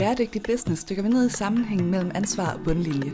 [0.00, 3.12] Bæredygtig Business dykker vi ned i sammenhængen mellem ansvar og bundlinje.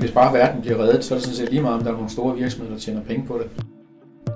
[0.00, 1.94] Hvis bare verden bliver reddet, så er det sådan set lige meget, om der er
[1.94, 3.64] nogle store virksomheder, der tjener penge på det.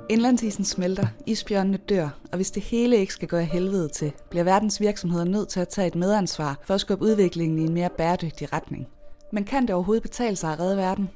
[0.09, 4.45] Indlandsisen smelter, isbjørnene dør, og hvis det hele ikke skal gå af helvede til, bliver
[4.45, 7.91] verdens virksomheder nødt til at tage et medansvar for at skubbe udviklingen i en mere
[7.99, 8.87] bæredygtig retning.
[9.33, 11.09] Men kan det overhovedet betale sig at redde verden?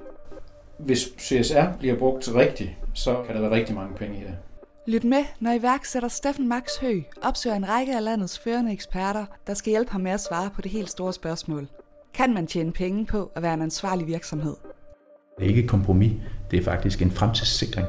[0.78, 4.34] Hvis CSR bliver brugt rigtigt, så kan der være rigtig mange penge i det.
[4.86, 9.54] Lyt med, når iværksætter Steffen Max Hø opsøger en række af landets førende eksperter, der
[9.54, 11.68] skal hjælpe ham med at svare på det helt store spørgsmål.
[12.14, 14.56] Kan man tjene penge på at være en ansvarlig virksomhed?
[15.38, 16.12] Det er ikke et kompromis,
[16.50, 17.86] det er faktisk en fremtidssikring.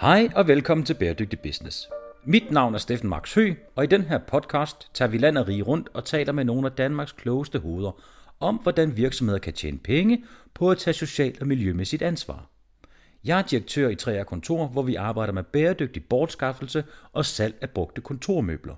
[0.00, 1.88] Hej og velkommen til Bæredygtig Business.
[2.24, 5.48] Mit navn er Steffen Max Hø, og i den her podcast tager vi land og
[5.48, 8.00] rige rundt og taler med nogle af Danmarks klogeste hoveder
[8.40, 12.48] om, hvordan virksomheder kan tjene penge på at tage socialt og miljømæssigt ansvar.
[13.24, 17.70] Jeg er direktør i 3R Kontor, hvor vi arbejder med bæredygtig bortskaffelse og salg af
[17.70, 18.74] brugte kontormøbler.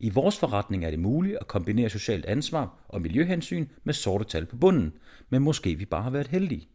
[0.00, 4.46] I vores forretning er det muligt at kombinere socialt ansvar og miljøhensyn med sorte tal
[4.46, 4.92] på bunden,
[5.30, 6.68] men måske vi bare har været heldige.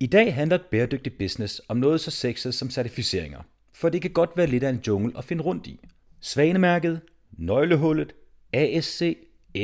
[0.00, 3.40] I dag handler et bæredygtigt business om noget så sexet som certificeringer,
[3.72, 5.80] for det kan godt være lidt af en jungle at finde rundt i.
[6.20, 7.00] Svanemærket,
[7.32, 8.14] nøglehullet,
[8.52, 9.18] ASC,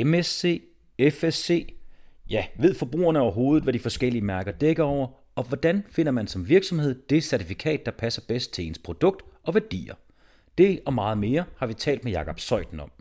[0.05, 0.61] MSC,
[1.11, 1.73] FSC.
[2.29, 6.49] Ja, ved forbrugerne overhovedet, hvad de forskellige mærker dækker over, og hvordan finder man som
[6.49, 9.95] virksomhed det certifikat, der passer bedst til ens produkt og værdier.
[10.57, 12.91] Det og meget mere har vi talt med Jakob Søjten om.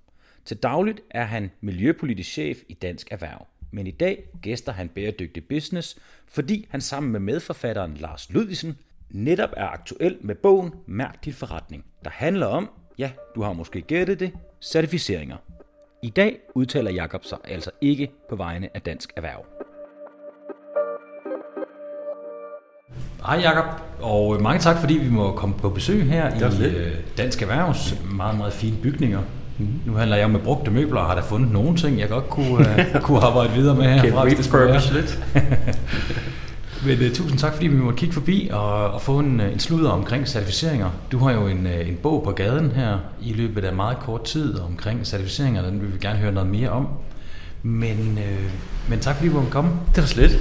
[0.45, 3.47] Til dagligt er han miljøpolitisk chef i Dansk Erhverv.
[3.71, 5.99] Men i dag gæster han Bæredygtig Business,
[6.29, 8.79] fordi han sammen med medforfatteren Lars Ludvigsen
[9.11, 13.81] netop er aktuel med bogen Mærk din forretning, der handler om, ja, du har måske
[13.81, 15.37] gættet det, certificeringer.
[16.03, 19.66] I dag udtaler Jakob sig altså ikke på vegne af Dansk Erhverv.
[23.27, 23.65] Hej Jakob,
[24.01, 28.39] og mange tak fordi vi må komme på besøg her i øh, Dansk Erhvervs meget,
[28.39, 29.21] meget fine bygninger.
[29.59, 29.67] Mm.
[29.87, 32.67] Nu handler jeg med brugte møbler og har da fundet nogle ting, jeg godt kunne,
[32.95, 34.03] uh, kunne arbejde videre med her.
[34.03, 35.25] Kan refurbish lidt?
[36.87, 39.91] Men uh, tusind tak, fordi vi måtte kigge forbi og, og få en, en sludder
[39.91, 40.91] omkring certificeringer.
[41.13, 44.59] Du har jo en, en bog på gaden her i løbet af meget kort tid
[44.59, 46.89] omkring certificeringer, den vil vi gerne høre noget mere om.
[47.63, 49.71] Men, uh, men tak fordi vi måtte komme.
[49.95, 50.39] Det var slet.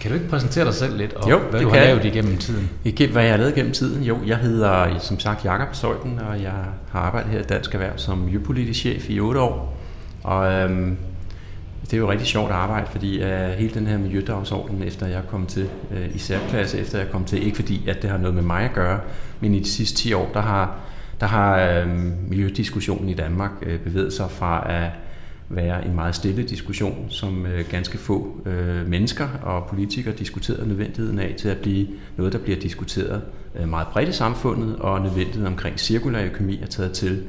[0.00, 2.70] Kan du ikke præsentere dig selv lidt, og jo, hvad du har lavet igennem tiden?
[2.84, 4.02] Igennem, hvad jeg har lavet igennem tiden?
[4.02, 6.52] Jo, jeg hedder som sagt Jakob Søjden, og jeg
[6.90, 9.76] har arbejdet her i Dansk Erhverv som miljøpolitisk chef i 8 år.
[10.24, 10.96] Og øhm,
[11.84, 15.46] det er jo rigtig sjovt arbejde, fordi uh, hele den her miljødagsorden, efter jeg kom
[15.46, 18.42] til, uh, i særklasse efter jeg kom til, ikke fordi at det har noget med
[18.42, 19.00] mig at gøre,
[19.40, 20.76] men i de sidste 10 år, der har,
[21.20, 21.88] der har uh,
[22.28, 25.07] miljødiskussionen i Danmark uh, bevæget sig fra at uh,
[25.48, 31.18] være en meget stille diskussion, som øh, ganske få øh, mennesker og politikere diskuterer nødvendigheden
[31.18, 31.86] af, til at blive
[32.16, 33.22] noget, der bliver diskuteret
[33.60, 37.22] øh, meget bredt i samfundet, og nødvendigheden omkring cirkulær økonomi er taget til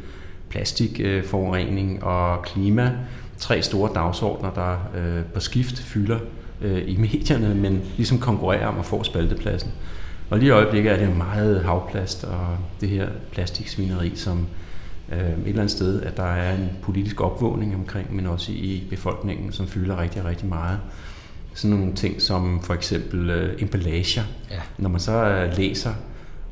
[0.49, 2.91] plastikforurening øh, og klima.
[3.37, 6.19] Tre store dagsordner, der øh, på skift fylder
[6.61, 9.71] øh, i medierne, men ligesom konkurrerer om at få spaltepladsen.
[10.29, 14.47] Og lige i øjeblikket er det jo meget havplast og det her plastiksvineri, som
[15.11, 18.87] øh, et eller andet sted, at der er en politisk opvågning omkring, men også i
[18.89, 20.79] befolkningen, som fylder rigtig, rigtig meget.
[21.53, 24.23] Sådan nogle ting som for eksempel øh, emballager.
[24.51, 24.59] Ja.
[24.77, 25.93] Når man så øh, læser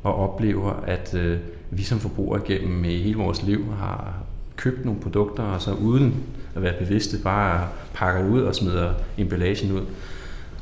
[0.02, 1.38] og oplever, at øh,
[1.70, 4.14] vi som forbrugere gennem i hele vores liv har
[4.56, 6.14] købt nogle produkter, og så uden
[6.54, 9.82] at være bevidste, bare pakker det ud og smider emballagen ud,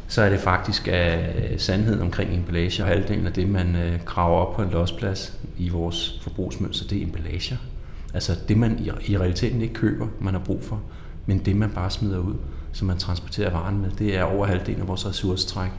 [0.09, 4.37] så er det faktisk af sandheden omkring emballage, og halvdelen af det, man øh, graver
[4.37, 7.57] op på en losplads i vores forbrugsmønster, det er emballager.
[8.17, 10.81] Altså det, man i, i realiteten ikke køber, man har brug for,
[11.27, 12.35] men det, man bare smider ud,
[12.73, 15.71] som man transporterer varen med, det er over halvdelen af vores ressourcetræk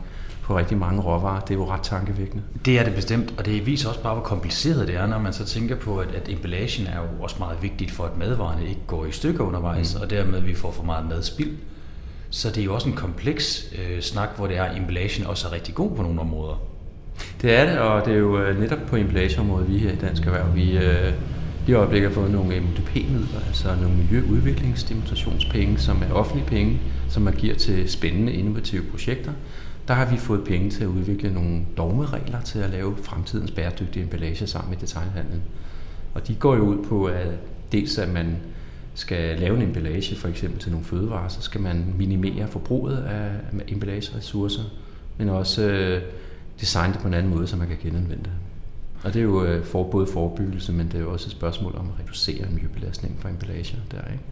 [0.44, 1.40] på rigtig mange råvarer.
[1.40, 2.44] Det er jo ret tankevækkende.
[2.66, 5.34] Det er det bestemt, og det viser også bare, hvor kompliceret det er, når man
[5.34, 8.81] så tænker på, at, at emballagen er jo også meget vigtigt for, at madvarerne ikke
[8.88, 10.02] går i stykker undervejs, mm.
[10.02, 11.58] og dermed vi får for meget madspild.
[12.30, 15.48] Så det er jo også en kompleks øh, snak, hvor det er, at emballagen også
[15.48, 16.62] er rigtig god på nogle områder.
[17.42, 20.25] Det er det, og det er jo øh, netop på emballageområdet, vi her i Dansk
[20.25, 21.13] Erhverv, vi, øh,
[21.68, 26.80] i øjeblikket har fået nogle MUDP-midler, altså nogle miljøudviklingsdemonstrationspenge, som er offentlige penge,
[27.10, 29.31] som man giver til spændende, innovative projekter.
[29.88, 34.04] Der har vi fået penge til at udvikle nogle dogmeregler til at lave fremtidens bæredygtige
[34.04, 35.42] emballage sammen med detailhandlen.
[36.14, 37.28] Og de går jo ud på, at
[37.72, 38.38] dels at man
[38.94, 43.31] skal lave en emballage for eksempel til nogle fødevarer, så skal man minimere forbruget af
[43.68, 44.63] emballageressourcer,
[45.18, 46.02] men også øh,
[46.60, 48.31] designe det på en anden måde, så man kan genanvende det.
[49.04, 51.76] Og det er jo øh, for, både forebyggelse, men det er jo også et spørgsmål
[51.80, 54.24] om at reducere miljøbelastningen fra emballager der, ikke?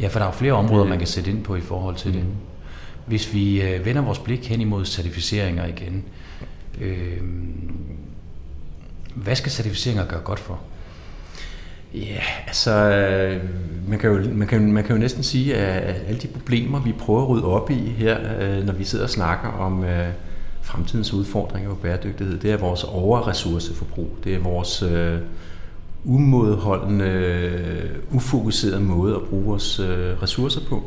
[0.00, 2.10] Ja, for der er jo flere områder, man kan sætte ind på i forhold til
[2.12, 2.16] mm.
[2.16, 2.26] det.
[3.06, 6.04] Hvis vi øh, vender vores blik hen imod certificeringer igen,
[6.80, 7.18] øh,
[9.14, 10.60] hvad skal certificeringer gøre godt for?
[11.94, 12.70] Ja, altså,
[13.88, 16.92] man kan, jo, man, kan, man kan jo næsten sige, at alle de problemer, vi
[16.92, 18.18] prøver at rydde op i her,
[18.64, 19.84] når vi sidder og snakker om
[20.62, 24.16] fremtidens udfordringer på bæredygtighed, det er vores overressourceforbrug.
[24.24, 25.18] Det er vores øh,
[26.04, 30.82] umådeholdende, øh, ufokuserede måde at bruge vores øh, ressourcer på.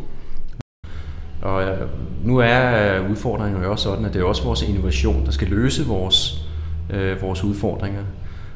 [1.42, 1.88] Og øh,
[2.24, 5.48] nu er øh, udfordringen jo også sådan, at det er også vores innovation, der skal
[5.48, 6.48] løse vores,
[6.90, 8.02] øh, vores udfordringer.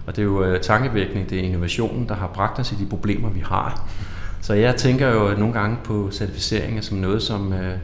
[0.08, 2.86] Og det er jo øh, tankevækkende, det er innovationen, der har bragt os i de
[2.90, 3.90] problemer, vi har.
[4.42, 7.78] Så jeg tænker jo nogle gange på certificeringer som noget, som øh,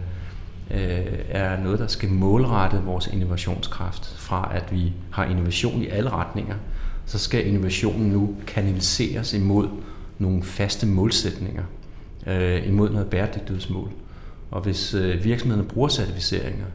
[0.71, 4.15] øh, er noget, der skal målrette vores innovationskraft.
[4.17, 6.56] Fra at vi har innovation i alle retninger,
[7.06, 9.67] så skal innovationen nu kanaliseres imod
[10.19, 11.63] nogle faste målsætninger,
[12.27, 13.91] øh, imod noget bæredygtighedsmål.
[14.51, 16.65] Og hvis øh, virksomhederne bruger certificeringer,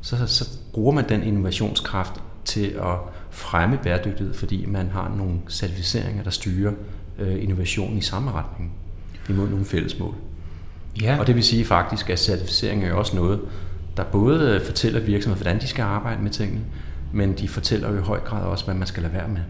[0.00, 2.98] så, så bruger man den innovationskraft til at
[3.30, 6.72] fremme bæredygtighed, fordi man har nogle certificeringer, der styrer
[7.18, 8.72] øh, innovation i samme retning
[9.28, 10.14] imod nogle fælles mål.
[11.02, 11.18] Ja.
[11.18, 13.40] Og det vil sige faktisk, at certificering er også noget,
[13.96, 16.60] der både fortæller virksomheder, hvordan de skal arbejde med tingene,
[17.12, 19.40] men de fortæller jo i høj grad også, hvad man skal lade være med.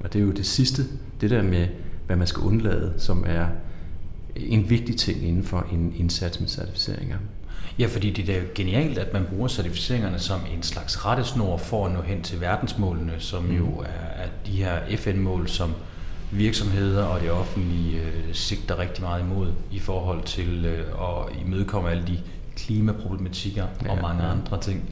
[0.00, 0.82] Og det er jo det sidste,
[1.20, 1.68] det der med,
[2.06, 3.46] hvad man skal undlade, som er
[4.36, 7.16] en vigtig ting inden for en indsats med certificeringer.
[7.78, 11.86] Ja, fordi det er jo genialt, at man bruger certificeringerne som en slags rettesnor for
[11.86, 13.78] at nå hen til verdensmålene, som jo mm.
[13.78, 15.74] er, er de her FN-mål, som
[16.34, 21.90] virksomheder og det offentlige øh, sigter rigtig meget imod i forhold til øh, at imødekomme
[21.90, 22.18] alle de
[22.56, 24.30] klimaproblematikker ja, og mange ja.
[24.30, 24.90] andre ting.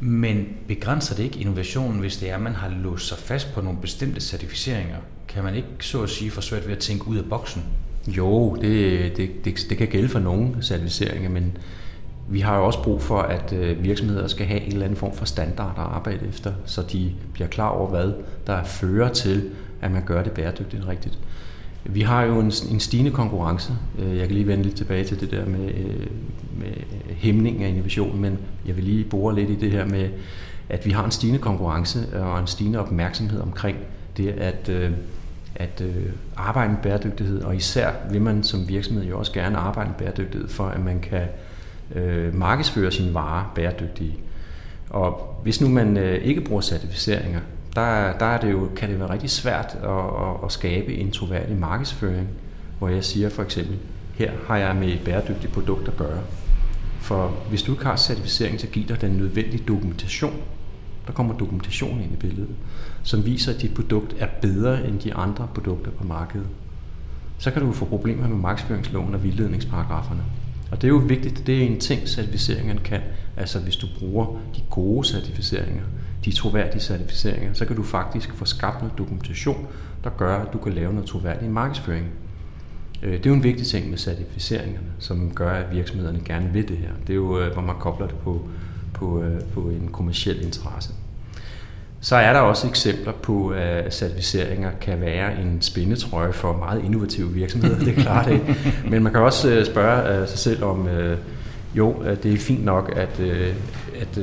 [0.00, 3.60] Men begrænser det ikke innovationen, hvis det er, at man har låst sig fast på
[3.60, 4.96] nogle bestemte certificeringer?
[5.28, 7.64] Kan man ikke så at sige få svært ved at tænke ud af boksen?
[8.06, 11.58] Jo, det, det, det, det kan gælde for nogle certificeringer, men
[12.28, 15.14] vi har jo også brug for, at øh, virksomheder skal have en eller anden form
[15.14, 18.12] for standard at arbejde efter, så de bliver klar over, hvad
[18.46, 21.18] der fører til, at man gør det bæredygtigt rigtigt.
[21.84, 23.72] Vi har jo en, en stigende konkurrence.
[23.98, 26.06] Øh, jeg kan lige vende lidt tilbage til det der med, øh,
[26.58, 26.72] med
[27.08, 30.08] hæmning af innovation, men jeg vil lige bore lidt i det her med,
[30.68, 33.76] at vi har en stigende konkurrence og en stigende opmærksomhed omkring
[34.16, 34.90] det at, øh,
[35.54, 35.82] at
[36.36, 40.48] arbejde med bæredygtighed, og især vil man som virksomhed jo også gerne arbejde med bæredygtighed,
[40.48, 41.22] for at man kan
[42.32, 44.18] markedsføre sine varer bæredygtige.
[44.90, 47.40] Og hvis nu man ikke bruger certificeringer,
[47.74, 51.10] der, der er det jo, kan det være rigtig svært at, at, at skabe en
[51.10, 52.28] troværdig markedsføring,
[52.78, 53.76] hvor jeg siger for eksempel,
[54.14, 56.20] her har jeg med et bæredygtigt produkt at gøre.
[57.00, 60.34] For hvis du ikke har certificering, så giver dig den nødvendige dokumentation.
[61.06, 62.54] Der kommer dokumentation ind i billedet,
[63.02, 66.46] som viser, at dit produkt er bedre end de andre produkter på markedet.
[67.38, 70.22] Så kan du få problemer med markedsføringsloven og vildledningsparagraferne.
[70.70, 73.00] Og det er jo vigtigt, det er en ting, certificeringerne kan.
[73.36, 74.26] Altså hvis du bruger
[74.56, 75.82] de gode certificeringer,
[76.24, 79.66] de troværdige certificeringer, så kan du faktisk få skabt noget dokumentation,
[80.04, 82.06] der gør, at du kan lave noget troværdig markedsføring.
[83.02, 86.68] Øh, det er jo en vigtig ting med certificeringerne, som gør, at virksomhederne gerne vil
[86.68, 86.90] det her.
[87.06, 88.48] Det er jo, øh, hvor man kobler det på,
[88.94, 90.90] på, øh, på en kommersiel interesse.
[92.00, 97.32] Så er der også eksempler på, at certificeringer kan være en spændetrøje for meget innovative
[97.32, 98.56] virksomheder, det er klart ikke.
[98.90, 100.88] Men man kan også spørge sig selv om,
[101.74, 103.20] jo, det er fint nok, at,
[104.00, 104.18] at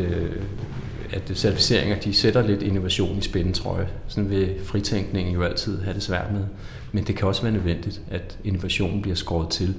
[1.12, 3.88] at certificeringer de sætter lidt innovation i spændetrøje.
[4.08, 6.46] Sådan vil fritænkningen jo altid have det svært med.
[6.92, 9.76] Men det kan også være nødvendigt, at innovationen bliver skåret til,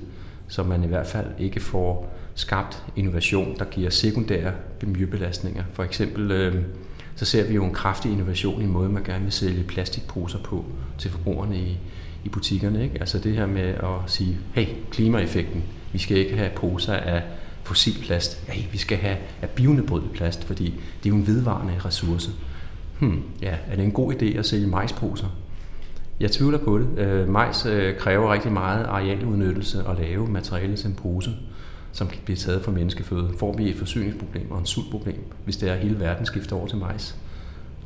[0.49, 4.52] så man i hvert fald ikke får skabt innovation, der giver sekundære
[4.83, 5.64] miljøbelastninger.
[5.73, 6.54] For eksempel øh,
[7.16, 10.64] så ser vi jo en kraftig innovation i måden, man gerne vil sælge plastikposer på
[10.99, 11.78] til forbrugerne i,
[12.25, 12.83] i butikkerne.
[12.83, 12.97] Ikke?
[13.00, 17.23] Altså det her med at sige, hey, klimaeffekten, vi skal ikke have poser af
[17.66, 18.49] fossil plast.
[18.49, 22.30] Hey, vi skal have af bionedbrydeligt plast, fordi det er jo en vedvarende ressource.
[23.00, 25.26] Hmm, ja, er det en god idé at sælge majsposer?
[26.20, 26.99] Jeg tvivler på det.
[26.99, 31.30] Øh, majs øh, kræver rigtig meget arealudnyttelse og lave materiale som pose,
[31.92, 33.30] som kan blive taget fra menneskeføde.
[33.38, 36.78] Får vi et forsyningsproblem og en sultproblem, hvis det er hele verden skifter over til
[36.78, 37.16] majs?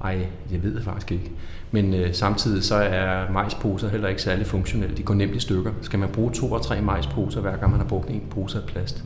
[0.05, 1.31] Ej, jeg ved det faktisk ikke.
[1.71, 4.97] Men øh, samtidig så er majsposer heller ikke særlig funktionelle.
[4.97, 5.73] De går nemt i stykker.
[5.83, 8.65] Skal man bruge to og tre majsposer, hver gang man har brugt en pose af
[8.65, 9.05] plast?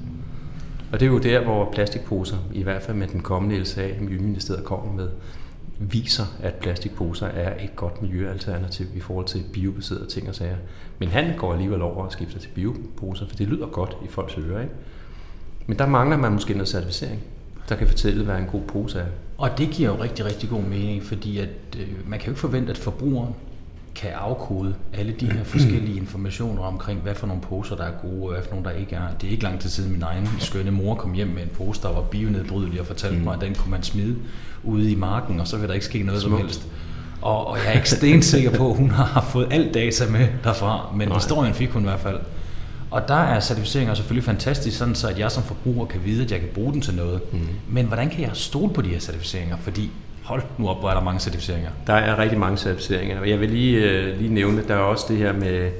[0.94, 4.64] Og det er jo der, hvor plastikposer, i hvert fald med den kommende LSA, Miljøministeriet
[4.64, 5.08] kommer med,
[5.78, 10.56] viser, at plastikposer er et godt miljøalternativ i forhold til biobaserede ting og sager.
[10.98, 14.38] Men han går alligevel over og skifter til bioposer, for det lyder godt i folks
[14.38, 14.60] ører.
[14.60, 14.74] Ikke?
[15.66, 17.20] Men der mangler man måske noget certificering,
[17.68, 19.06] der kan fortælle, hvad en god pose er.
[19.38, 21.48] Og det giver jo rigtig, rigtig god mening, fordi at,
[21.78, 23.34] øh, man kan jo ikke forvente, at forbrugeren
[23.94, 28.22] kan afkode alle de her forskellige informationer omkring, hvad for nogle poser, der er gode,
[28.22, 29.02] og hvad for nogle, der ikke er.
[29.20, 31.82] Det er ikke lang tid siden, min egen skønne mor kom hjem med en pose,
[31.82, 33.24] der var bionedbrydelig, og fortalte mm.
[33.24, 34.16] mig, at den kunne man smide
[34.62, 36.38] ude i marken, og så vil der ikke ske noget Smuk.
[36.38, 36.66] som helst.
[37.22, 40.92] Og, og jeg er ikke stensikker på, at hun har fået alt data med derfra,
[40.96, 41.16] men Nej.
[41.16, 42.20] historien fik hun i hvert fald.
[42.90, 46.32] Og der er certificeringer selvfølgelig fantastisk, sådan så at jeg som forbruger kan vide, at
[46.32, 47.20] jeg kan bruge den til noget.
[47.32, 47.38] Mm.
[47.68, 49.56] Men hvordan kan jeg stole på de her certificeringer?
[49.56, 49.90] Fordi
[50.24, 51.70] hold nu op, hvor er der mange certificeringer.
[51.86, 55.06] Der er rigtig mange certificeringer, og jeg vil lige, øh, lige nævne, der er også
[55.08, 55.70] det her med,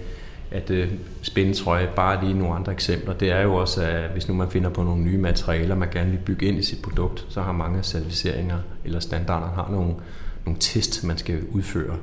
[0.51, 4.35] at øh, spændetrøje, bare lige nogle andre eksempler, det er jo også, at hvis nu
[4.35, 7.43] man finder på nogle nye materialer, man gerne vil bygge ind i sit produkt, så
[7.43, 9.95] har mange certificeringer eller standarder har nogle,
[10.47, 11.97] nogle test, man skal udføre.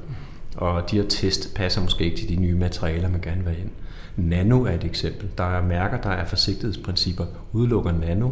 [0.55, 3.61] Og de her test passer måske ikke til de nye materialer, man gerne vil have
[3.61, 3.71] ind.
[4.17, 5.29] Nano er et eksempel.
[5.37, 8.29] Der er mærker, der er forsigtighedsprincipper, udelukker nano,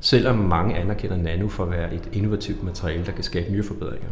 [0.00, 4.08] selvom mange anerkender nano for at være et innovativt materiale, der kan skabe nye forbedringer.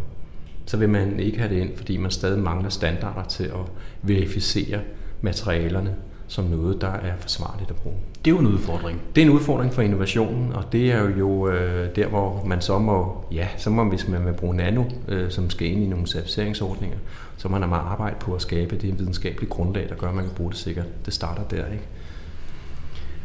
[0.66, 3.71] Så vil man ikke have det ind, fordi man stadig mangler standarder til at
[4.02, 4.81] verificere
[5.21, 5.95] materialerne
[6.32, 7.96] som noget, der er forsvarligt at bruge.
[8.24, 9.00] Det er jo en udfordring.
[9.14, 12.78] Det er en udfordring for innovationen, og det er jo øh, der, hvor man så
[12.78, 16.06] må, ja, så må hvis man vil bruge nano, øh, som skal ind i nogle
[16.06, 16.96] certificeringsordninger,
[17.36, 20.34] så man må arbejde på at skabe det videnskabelige grundlag, der gør, at man kan
[20.34, 20.86] bruge det sikkert.
[21.06, 21.84] Det starter der, ikke?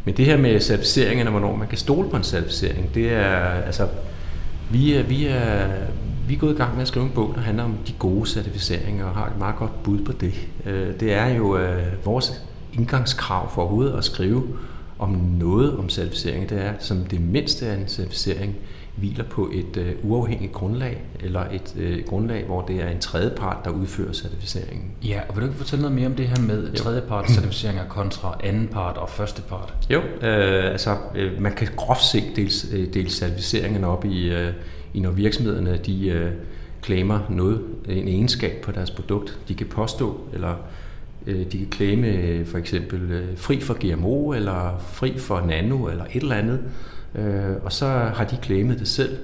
[0.06, 3.38] Men det her med certificeringen, og hvornår man kan stole på en certificering, det er,
[3.40, 3.88] altså,
[4.72, 5.68] vi er, vi er,
[6.28, 8.30] vi er gået i gang med at skrive en bog, der handler om de gode
[8.30, 10.34] certificeringer, og har et meget godt bud på det.
[10.66, 12.47] Øh, det er jo øh, vores
[12.78, 14.44] indgangskrav for overhovedet at skrive
[15.00, 18.56] om noget om certificering, det er som det mindste af en certificering
[18.98, 23.66] hviler på et øh, uafhængigt grundlag, eller et øh, grundlag, hvor det er en tredjepart,
[23.66, 24.92] der udfører certificeringen.
[25.06, 28.38] Ja, og vil du ikke fortælle noget mere om det her med tredjepart certificeringer kontra
[28.44, 29.74] anden part og første part?
[29.90, 34.54] Jo, øh, altså øh, man kan groft set dele, øh, dele certificeringerne op i, øh,
[34.94, 36.32] i når virksomhederne de øh,
[36.84, 40.56] claimer noget, en egenskab på deres produkt, de kan påstå, eller
[41.28, 46.04] de kan claime øh, for eksempel øh, fri for GMO, eller fri for nano, eller
[46.14, 46.60] et eller andet.
[47.64, 49.18] Og så har de claimet det selv,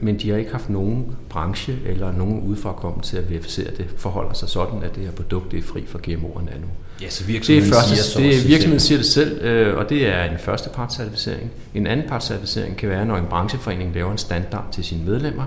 [0.00, 3.86] men de har ikke haft nogen branche eller nogen udefra til at verificere det.
[3.96, 6.66] Forholder sig sådan, at det her produkt er fri for GMO og nano.
[7.02, 10.24] Ja, så virksomheden det er første, siger, det, virksomheden siger det selv, og det er
[10.24, 11.50] en første certificering.
[11.74, 15.46] En anden certificering kan være, når en brancheforening laver en standard til sine medlemmer,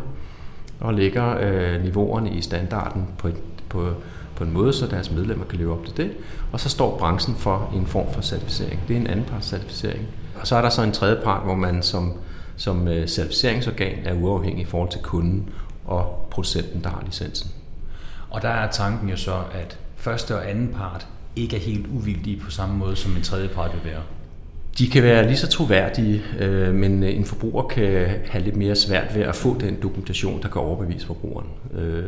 [0.80, 3.30] og lægger øh, niveauerne i standarden på,
[3.70, 3.90] på
[4.36, 6.12] på en måde, så deres medlemmer kan leve op til det.
[6.52, 8.80] Og så står branchen for en form for certificering.
[8.88, 10.08] Det er en anden part certificering.
[10.42, 12.14] Og så er der så en tredje part, hvor man som,
[12.56, 15.50] som øh, certificeringsorgan er uafhængig i forhold til kunden
[15.86, 17.52] og producenten, der har licensen.
[18.30, 22.40] Og der er tanken jo så, at første og anden part ikke er helt uvildige
[22.40, 24.02] på samme måde, som en tredje part vil være.
[24.78, 29.16] De kan være lige så troværdige, øh, men en forbruger kan have lidt mere svært
[29.16, 31.48] ved at få den dokumentation, der kan overbevise forbrugeren.
[31.74, 32.04] Øh,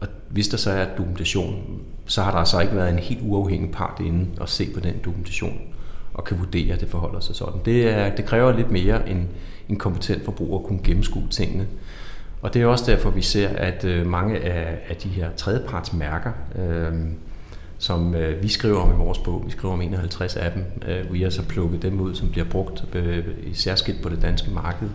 [0.00, 3.70] og hvis der så er dokumentation, så har der altså ikke været en helt uafhængig
[3.70, 5.60] part inde og se på den dokumentation
[6.14, 7.60] og kan vurdere, at det forholder sig sådan.
[7.64, 9.26] Det, er, det kræver lidt mere end
[9.68, 11.66] en kompetent forbruger at kunne gennemskue tingene.
[12.42, 16.32] Og det er også derfor, vi ser, at øh, mange af, af de her tredjepartsmærker,
[16.58, 16.92] øh,
[17.78, 21.12] som øh, vi skriver om i vores bog, vi skriver om 51 af dem, øh,
[21.12, 24.50] vi har så plukket dem ud, som bliver brugt øh, i særskilt på det danske
[24.50, 24.88] marked.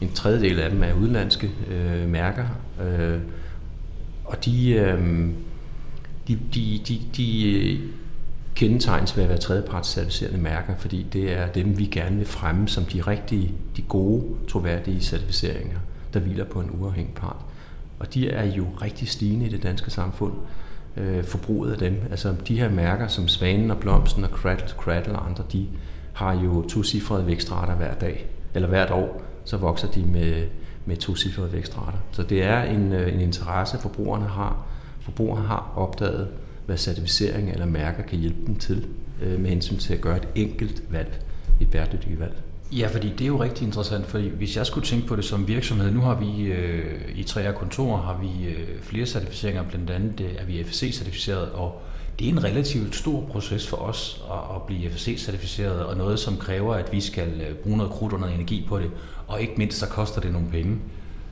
[0.00, 2.44] En tredjedel af dem er udenlandske øh, mærker,
[2.82, 3.18] øh,
[4.28, 5.28] og de, øh,
[6.28, 7.80] de, de, de, de øh,
[8.54, 12.68] kendetegnes ved at være tredjeparts certificerede mærker, fordi det er dem, vi gerne vil fremme
[12.68, 15.78] som de rigtige, de gode, troværdige certificeringer,
[16.14, 17.36] der hviler på en uafhængig part.
[17.98, 20.32] Og de er jo rigtig stigende i det danske samfund,
[20.96, 22.02] øh, forbruget af dem.
[22.10, 25.66] Altså de her mærker som Svanen og Blomsten og Cradle, Cradle og andre, de
[26.12, 30.46] har jo to cifrede vækstrater hver dag, eller hvert år, så vokser de med
[30.88, 31.98] med tocifrede vækstrater.
[32.12, 34.66] Så det er en, øh, en interesse, forbrugerne har.
[35.00, 36.28] Forbrugerne har opdaget,
[36.66, 38.86] hvad certificering eller mærker kan hjælpe dem til
[39.22, 41.20] øh, med hensyn til at gøre et enkelt valg,
[41.60, 42.42] et bæredygtigt valg.
[42.72, 45.48] Ja, fordi det er jo rigtig interessant, fordi hvis jeg skulle tænke på det som
[45.48, 50.20] virksomhed, nu har vi øh, i tre kontorer har vi øh, flere certificeringer, blandt andet
[50.20, 51.82] øh, er vi FSC-certificeret, og
[52.18, 56.36] det er en relativt stor proces for os at, at blive FSC-certificeret, og noget, som
[56.36, 58.90] kræver, at vi skal øh, bruge noget krudt og noget energi på det,
[59.26, 60.78] og ikke mindst, så koster det nogle penge.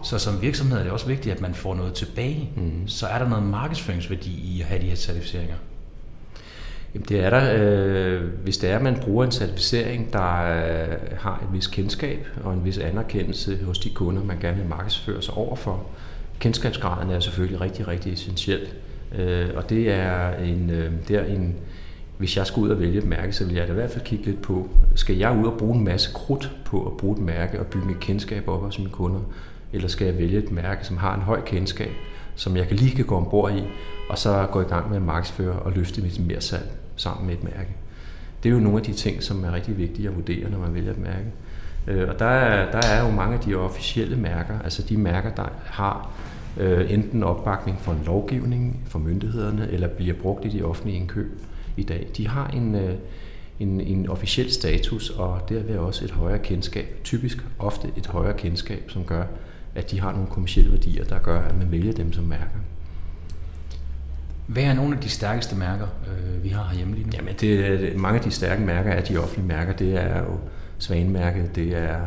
[0.03, 2.51] Så som virksomhed er det også vigtigt, at man får noget tilbage.
[2.57, 2.89] Mm.
[2.89, 5.57] Så er der noget markedsføringsværdi i at have de her certificeringer?
[6.95, 7.55] Jamen det er der.
[7.55, 12.27] Øh, hvis det er, at man bruger en certificering, der øh, har et vis kendskab
[12.45, 15.87] og en vis anerkendelse hos de kunder, man gerne vil markedsføre sig overfor.
[16.39, 18.69] Kendskabsgraden er selvfølgelig rigtig, rigtig essentiel.
[19.15, 21.55] Øh, og det er en, øh, det er en,
[22.19, 24.05] hvis jeg skulle ud og vælge et mærke, så vil jeg da i hvert fald
[24.05, 27.23] kigge lidt på, skal jeg ud og bruge en masse krudt på at bruge et
[27.23, 29.21] mærke og bygge et kendskab op hos mine kunder,
[29.73, 31.91] eller skal jeg vælge et mærke, som har en høj kendskab,
[32.35, 33.63] som jeg kan lige kan gå ombord i,
[34.09, 37.35] og så gå i gang med at markedsføre og løfte mit mere salg sammen med
[37.35, 37.69] et mærke.
[38.43, 40.75] Det er jo nogle af de ting, som er rigtig vigtige at vurdere, når man
[40.75, 41.27] vælger et mærke.
[41.87, 45.31] Øh, og der er, der er jo mange af de officielle mærker, altså de mærker,
[45.35, 46.11] der har
[46.57, 51.41] øh, enten opbakning for en lovgivning for myndighederne, eller bliver brugt i de offentlige indkøb
[51.77, 52.09] i dag.
[52.17, 52.95] De har en, øh,
[53.61, 58.91] en, en officiel status, og derved også et højere kendskab, typisk ofte et højere kendskab,
[58.91, 59.25] som gør,
[59.75, 62.59] at de har nogle kommersielle værdier, der gør, at man vælger dem som mærker.
[64.47, 67.13] Hvad er nogle af de stærkeste mærker, øh, vi har herhjemme lige nu?
[67.15, 69.73] Jamen, det, mange af de stærke mærker er de offentlige mærker.
[69.73, 70.39] Det er jo
[70.79, 72.01] Svanemærket, det er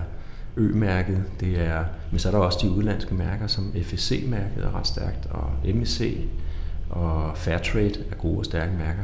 [0.58, 4.88] Ø-mærket, det er, men så er der også de udlandske mærker, som FSC-mærket er ret
[4.88, 6.18] stærkt, og MSC
[6.90, 9.04] og Fairtrade er gode og stærke mærker.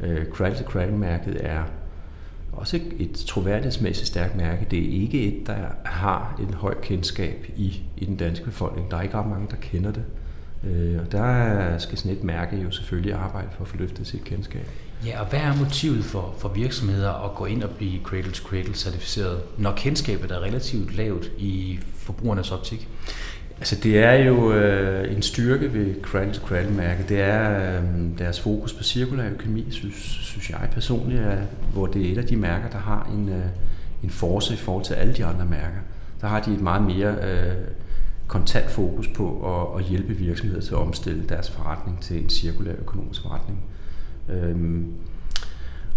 [0.00, 1.62] Øh, Cradle to Cradle-mærket er
[2.52, 4.66] også et, et troværdighedsmæssigt stærkt mærke.
[4.70, 8.90] Det er ikke et, der har en høj kendskab i, i den danske befolkning.
[8.90, 10.04] Der er ikke ret mange, der kender det.
[10.64, 14.24] Øh, og der skal sådan et mærke jo selvfølgelig arbejde for at få løftet sit
[14.24, 14.66] kendskab.
[15.06, 18.48] Ja, og hvad er motivet for, for virksomheder at gå ind og blive Cradle to
[18.48, 21.78] Cradle certificeret, når kendskabet er relativt lavt i
[22.12, 22.88] forbrugernes optik?
[23.58, 27.08] Altså det er jo øh, en styrke ved Cradle to Cradle mærket.
[27.08, 27.84] Det er øh,
[28.18, 31.36] deres fokus på cirkulær økonomi, synes, synes jeg personligt, er,
[31.72, 33.44] hvor det er et af de mærker, der har en, øh,
[34.02, 35.78] en force i forhold til alle de andre mærker.
[36.20, 37.52] Der har de et meget mere øh,
[38.26, 42.72] kontant fokus på at, at hjælpe virksomheder til at omstille deres forretning til en cirkulær
[42.78, 43.60] økonomisk forretning.
[44.28, 44.56] Øh,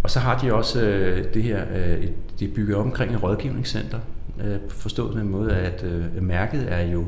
[0.03, 2.07] og så har de også øh, det her, øh,
[2.39, 3.99] det bygger omkring et rådgivningscenter,
[4.43, 7.05] øh, forstået på den måde, at øh, mærket er jo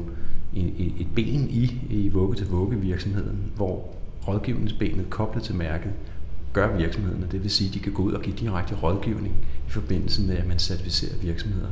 [0.55, 3.95] et, et ben i, i vugge til vugge virksomheden, hvor
[4.27, 5.91] rådgivningsbenet koblet til mærket
[6.53, 9.35] gør virksomheden, det vil sige, at de kan gå ud og give direkte rådgivning
[9.67, 11.67] i forbindelse med, at man certificerer virksomheder.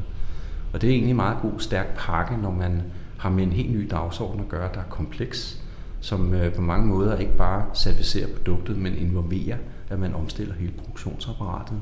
[0.73, 2.81] Og det er egentlig en meget god, stærk pakke, når man
[3.17, 5.61] har med en helt ny dagsorden at gøre, der er kompleks,
[5.99, 9.57] som øh, på mange måder ikke bare certificerer produktet, men involverer,
[9.89, 11.77] at man omstiller hele produktionsapparatet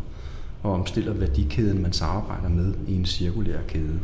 [0.63, 3.99] og omstiller værdikæden, man samarbejder med i en cirkulær kæde.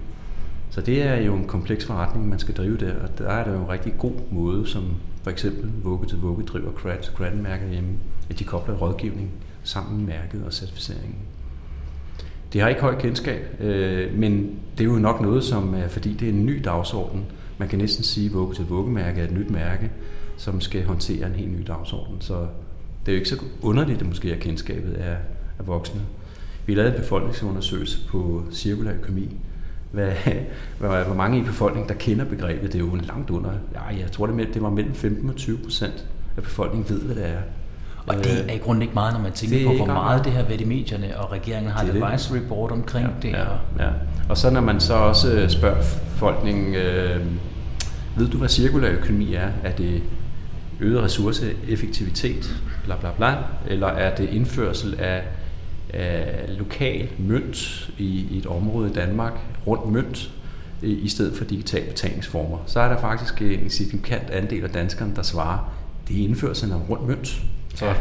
[0.69, 3.51] Så det er jo en kompleks forretning, man skal drive der, og der er det
[3.53, 4.83] jo en rigtig god måde, som
[5.23, 7.89] for eksempel Vugge til Vugge driver Krat, Krat-mærket hjemme,
[8.29, 9.31] at de kobler rådgivning
[9.63, 11.17] sammen med mærket og certificeringen.
[12.53, 16.13] Det har ikke høj kendskab, øh, men det er jo nok noget, som er, fordi
[16.13, 17.25] det er en ny dagsorden.
[17.57, 19.91] Man kan næsten sige, at Vugge til Vugge-mærket er et nyt mærke,
[20.37, 22.21] som skal håndtere en helt ny dagsorden.
[22.21, 22.47] Så
[23.07, 25.15] det er jo ikke så underligt, at måske er kendskabet af,
[25.59, 26.01] af voksne.
[26.65, 29.35] Vi lavet en befolkningsundersøgelse på cirkulær økonomi,
[29.91, 30.11] hvad,
[30.79, 32.73] hvad, hvor mange i befolkningen, der kender begrebet.
[32.73, 33.51] Det er jo langt under.
[33.73, 36.05] Ja, jeg tror, det, det var mellem 15 og 20 procent
[36.37, 37.39] af befolkningen ved, hvad det er.
[38.07, 40.45] Og det er i grunden ikke meget, når man tænker på, hvor meget det her
[40.45, 43.33] ved i medierne, og regeringen har et advisory board omkring ja, det.
[43.33, 43.45] Ja,
[43.79, 43.89] ja.
[44.29, 45.77] Og så når man så også øh, spørger
[46.13, 47.25] befolkningen, øh,
[48.17, 49.49] ved du, hvad cirkulær økonomi er?
[49.63, 50.03] Er det
[50.79, 53.35] øget ressourceeffektivitet, bla bla bla,
[53.67, 55.23] eller er det indførsel af,
[55.93, 59.33] af lokal mønt i, i et område i Danmark,
[59.67, 60.31] rundt mønt,
[60.81, 62.57] i, stedet for digitale betalingsformer?
[62.65, 65.73] Så er der faktisk en signifikant andel af danskerne, der svarer,
[66.07, 67.41] det er indførelsen af rundt mønt.
[67.75, 67.93] Så, ja,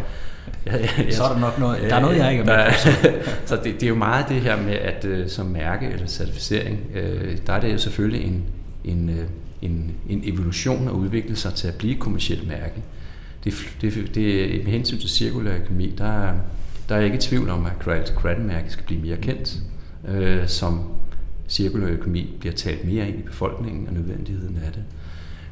[0.67, 3.31] ja, ja, så er der nok noget, der er noget, jeg ikke er med på.
[3.47, 6.81] Så, det, det er jo meget det her med, at uh, som mærke eller certificering,
[6.91, 8.45] uh, der er det jo selvfølgelig en,
[8.85, 9.25] en, uh,
[9.63, 12.83] en, en evolution at udvikle sig til at blive et kommersielt mærke.
[13.47, 16.33] Det, det, det, med hensyn til cirkulær økonomi, der
[16.89, 17.73] der er ikke tvivl om, at
[18.15, 19.59] Cradle-mærket skal blive mere kendt,
[20.09, 20.81] øh, som
[21.49, 24.83] cirkulær økonomi bliver talt mere ind i befolkningen og nødvendigheden af det.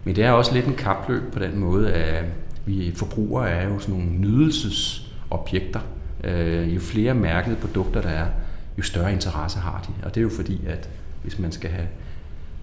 [0.05, 2.25] Men det er også lidt en kapløb på den måde, at
[2.67, 5.81] vi forbrugere er jo sådan nogle nydelsesobjekter.
[6.25, 8.27] Øh, jo flere mærkede produkter der er,
[8.79, 10.07] jo større interesse har de.
[10.07, 10.89] Og det er jo fordi, at
[11.23, 11.87] hvis man skal have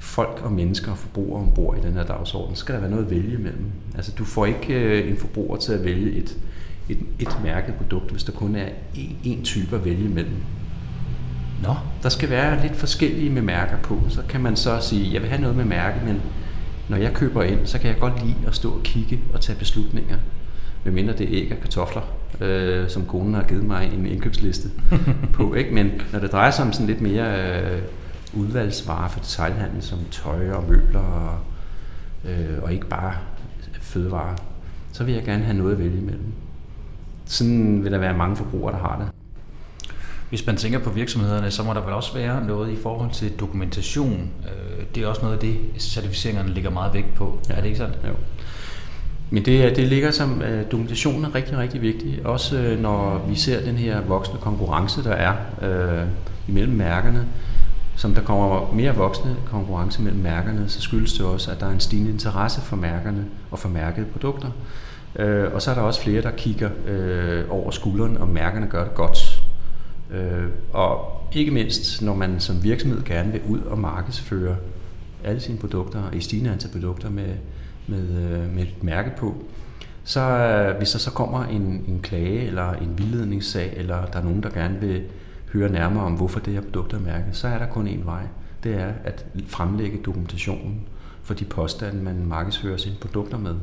[0.02, 3.04] folk og mennesker og forbrugere ombord i den her dagsorden, så skal der være noget
[3.04, 3.66] at vælge imellem.
[3.96, 6.38] Altså du får ikke øh, en forbruger til at vælge et,
[6.90, 8.68] et, et mærket produkt, hvis der kun er
[9.26, 10.36] én type at vælge imellem.
[11.64, 14.02] Nå, der skal være lidt forskellige med mærker på.
[14.10, 16.22] Så kan man så sige, jeg vil have noget med mærke, men
[16.90, 19.60] når jeg køber ind, så kan jeg godt lide at stå og kigge og tage
[19.60, 20.18] beslutninger.
[20.84, 22.02] Medmindre det er æg og kartofler,
[22.42, 24.70] øh, som konen har givet mig en indkøbsliste
[25.34, 25.54] på.
[25.60, 25.74] Ikke?
[25.74, 27.82] Men når det drejer sig om sådan lidt mere øh,
[28.34, 31.40] udvalgsvarer for detaljhandel, som tøj og møbler, og,
[32.26, 33.14] øh, og ikke bare
[33.82, 34.36] fødevarer,
[34.92, 36.34] så vil jeg gerne have noget at vælge imellem.
[37.26, 39.08] Sådan vil der være mange forbrugere, der har det.
[40.30, 43.32] Hvis man tænker på virksomhederne, så må der vel også være noget i forhold til
[43.40, 44.30] dokumentation.
[44.44, 47.40] Øh, det er også noget af det, certificeringerne ligger meget vægt på.
[47.50, 47.54] Ja.
[47.54, 47.98] Er det ikke sandt?
[48.08, 48.14] Jo.
[49.30, 52.26] Men det, det ligger som, øh, dokumentationen er rigtig, rigtig vigtig.
[52.26, 56.08] Også øh, når vi ser den her voksne konkurrence, der er øh,
[56.48, 57.28] imellem mærkerne.
[58.02, 61.72] Som der kommer mere voksne konkurrence mellem mærkerne, så skyldes det også, at der er
[61.72, 64.48] en stigende interesse for mærkerne og for mærkede produkter.
[65.16, 68.84] Øh, og så er der også flere, der kigger øh, over skulderen, om mærkerne gør
[68.84, 69.44] det godt.
[70.12, 74.56] Øh, og ikke mindst, når man som virksomhed gerne vil ud og markedsføre
[75.24, 77.34] alle sine produkter, i stigende antal produkter med,
[77.88, 79.36] med, øh, med et mærke på,
[80.04, 84.24] så øh, hvis der så kommer en, en klage eller en vildledningssag, eller der er
[84.24, 85.02] nogen, der gerne vil
[85.54, 88.24] høre nærmere om, hvorfor det her produkt er mærket, så er der kun én vej.
[88.64, 90.82] Det er at fremlægge dokumentationen
[91.24, 93.56] for de påstande, man markedsfører sine produkter med.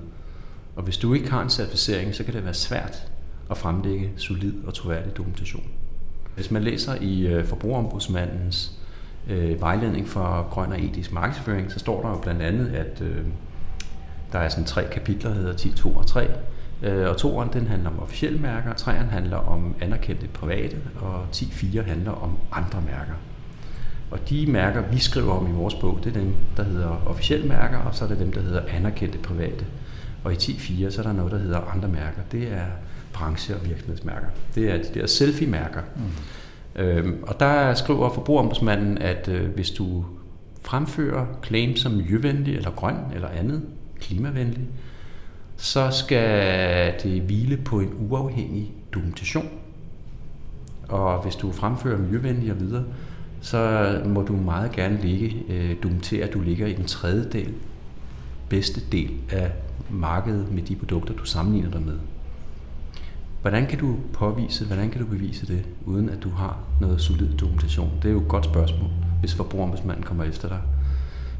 [0.76, 3.12] Og hvis du ikke har en certificering, så kan det være svært
[3.50, 5.64] at fremlægge solid og troværdig dokumentation.
[6.34, 8.72] Hvis man læser i øh, Forbrugerombudsmandens
[9.28, 13.24] øh, vejledning for grøn og etisk markedsføring, så står der jo blandt andet, at øh,
[14.32, 16.28] der er sådan tre kapitler, der hedder 10, 2 og 3.
[16.82, 21.82] Øh, og toeren den handler om officielle mærker, treeren handler om anerkendte private, og 10.4
[21.82, 23.14] handler om andre mærker.
[24.10, 27.48] Og de mærker, vi skriver om i vores bog, det er dem, der hedder officielle
[27.48, 29.64] mærker, og så er det dem, der hedder anerkendte private.
[30.24, 32.20] Og i 10.4, så er der noget, der hedder andre mærker.
[32.32, 32.66] Det er
[33.12, 34.26] branche- og virksomhedsmærker.
[34.54, 35.80] Det er de der selfie-mærker.
[35.96, 36.82] Mm.
[36.82, 40.04] Øhm, og der skriver forbrugerombudsmanden, at øh, hvis du
[40.62, 43.62] fremfører claim som miljøvenlig eller grøn eller andet,
[44.00, 44.64] klimavenlig,
[45.60, 49.48] så skal det hvile på en uafhængig dokumentation.
[50.88, 52.84] Og hvis du fremfører miljøvenlig og videre,
[53.40, 57.54] så må du meget gerne ligge, øh, dokumentere, at du ligger i den tredje del,
[58.48, 59.52] bedste del af
[59.90, 61.98] markedet med de produkter, du sammenligner dig med.
[63.42, 67.28] Hvordan kan du påvise, hvordan kan du bevise det, uden at du har noget solid
[67.36, 67.90] dokumentation?
[68.02, 68.90] Det er jo et godt spørgsmål,
[69.20, 70.60] hvis forbrugerombudsmanden kommer efter dig.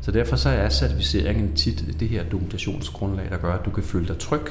[0.01, 4.09] Så derfor så er certificeringen tit det her dokumentationsgrundlag, der gør, at du kan føle
[4.09, 4.47] dig tryg,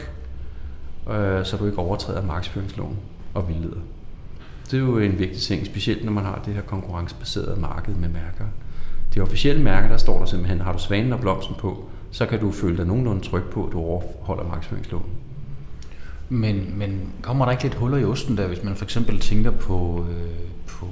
[1.10, 2.98] øh, så du ikke overtræder markedsføringsloven
[3.34, 3.82] og vildleder.
[4.72, 8.10] Det er jo en vigtig ting, specielt når man har det her konkurrencebaserede marked med
[8.10, 8.46] mærker.
[9.16, 12.40] De officielle mærker, der står der simpelthen, har du svanen og blomsten på, så kan
[12.40, 15.10] du føle dig nogenlunde tryg på, at du overholder markedsføringsloven.
[16.30, 19.52] Men, men kommer der ikke lidt huller i osten der, hvis man for eksempel tænker
[19.52, 20.88] på, øh, på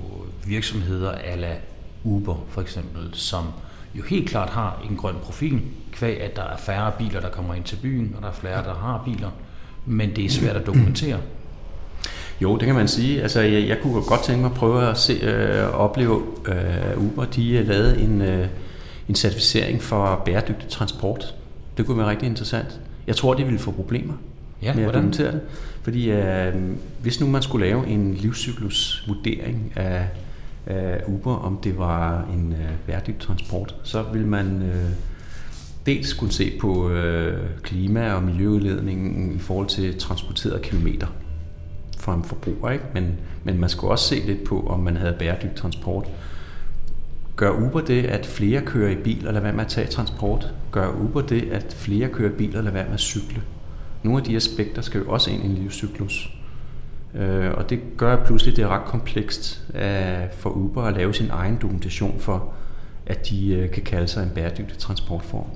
[0.45, 1.55] virksomheder ala
[2.03, 3.43] Uber for eksempel, som
[3.97, 7.53] jo helt klart har en grøn profil, kvæg at der er færre biler, der kommer
[7.53, 9.29] ind til byen, og der er flere, der har biler,
[9.85, 11.17] men det er svært at dokumentere.
[12.41, 13.21] Jo, det kan man sige.
[13.21, 17.25] Altså, jeg, jeg kunne godt tænke mig at prøve at se, øh, opleve øh, Uber.
[17.25, 18.47] De har lavet en, øh,
[19.09, 21.35] en certificering for bæredygtig transport.
[21.77, 22.79] Det kunne være rigtig interessant.
[23.07, 24.13] Jeg tror, de ville få problemer
[24.61, 24.93] Ja, med at hvordan?
[24.93, 25.41] dokumentere det.
[25.83, 26.53] Fordi øh,
[27.01, 30.05] hvis nu man skulle lave en livscyklusvurdering af,
[30.65, 34.89] af Uber, om det var en øh, bæredygtig transport, så vil man øh,
[35.85, 41.07] dels skulle se på øh, klima- og miljøudledningen i forhold til transporterede kilometer
[41.97, 42.85] fra en forbruger, ikke?
[42.93, 46.07] Men, men man skulle også se lidt på, om man havde bæredygtig transport.
[47.35, 50.53] Gør Uber det, at flere kører i bil og lader være med at tage transport?
[50.71, 53.41] Gør Uber det, at flere kører i bil og lader være med at cykle?
[54.03, 56.34] Nogle af de aspekter skal jo også ind i en livscyklus.
[57.15, 61.29] Øh, og det gør pludselig, det er ret komplekst at, for Uber at lave sin
[61.29, 62.53] egen dokumentation for,
[63.05, 65.47] at de øh, kan kalde sig en bæredygtig transportform.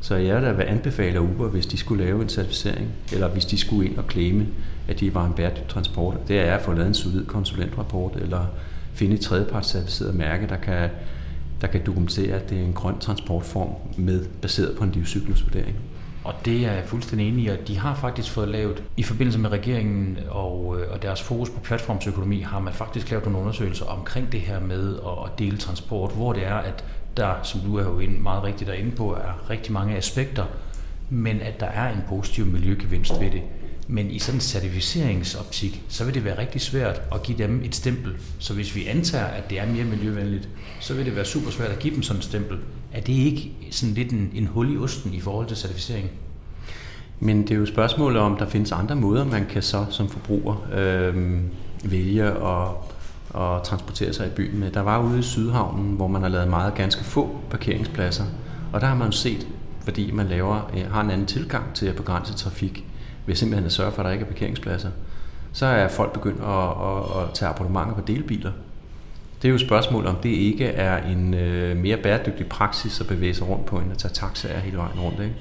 [0.00, 3.58] Så jeg der vil anbefale Uber, hvis de skulle lave en certificering, eller hvis de
[3.58, 4.46] skulle ind og claime,
[4.88, 8.46] at de var en bæredygtig transport, det er at få lavet en solid konsulentrapport, eller
[8.92, 10.90] finde et tredjepartscertificeret mærke, der kan,
[11.60, 15.76] der kan dokumentere, at det er en grøn transportform med, baseret på en livscyklusvurdering.
[16.24, 19.38] Og det er jeg fuldstændig enig i, og de har faktisk fået lavet, i forbindelse
[19.38, 23.86] med regeringen og, øh, og deres fokus på platformsøkonomi, har man faktisk lavet nogle undersøgelser
[23.86, 26.84] omkring det her med at, at dele transport, hvor det er, at
[27.16, 30.44] der, som du er jo meget rigtigt derinde på, er rigtig mange aspekter,
[31.10, 33.42] men at der er en positiv miljøgevinst ved det.
[33.88, 37.74] Men i sådan en certificeringsoptik, så vil det være rigtig svært at give dem et
[37.74, 38.12] stempel.
[38.38, 40.48] Så hvis vi antager, at det er mere miljøvenligt,
[40.80, 42.58] så vil det være super svært at give dem sådan et stempel.
[42.92, 46.10] Er det ikke sådan lidt en, en hul i osten i forhold til certificering?
[47.20, 50.66] Men det er jo spørgsmålet om, der findes andre måder, man kan så som forbruger
[50.74, 51.40] øh,
[51.84, 52.68] vælge at,
[53.42, 54.70] at transportere sig i byen med.
[54.70, 58.24] Der var ude i Sydhavnen, hvor man har lavet meget ganske få parkeringspladser,
[58.72, 59.46] og der har man jo set,
[59.84, 62.84] fordi man laver, øh, har en anden tilgang til at begrænse trafik,
[63.26, 64.90] ved simpelthen at sørge for, at der ikke er parkeringspladser,
[65.52, 68.52] så er folk begyndt at, at, at tage abonnementer på delbiler.
[69.42, 73.06] Det er jo et spørgsmål, om det ikke er en øh, mere bæredygtig praksis at
[73.06, 75.20] bevæge sig rundt på, end at tage taxaer hele vejen rundt.
[75.20, 75.34] Ikke?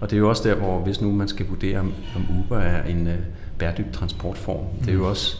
[0.00, 2.58] Og det er jo også der, hvor hvis nu man skal vurdere, om, om Uber
[2.58, 3.18] er en øh,
[3.58, 5.36] bæredygtig transportform, det er jo også,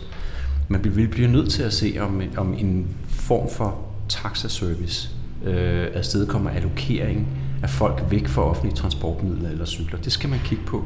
[0.68, 5.10] man vil blive nødt til at se, om, om en form for taxaservice
[5.44, 7.28] øh, afstedkommer allokering
[7.62, 9.98] af folk væk fra offentlige transportmidler eller cykler.
[9.98, 10.84] Det skal man kigge på.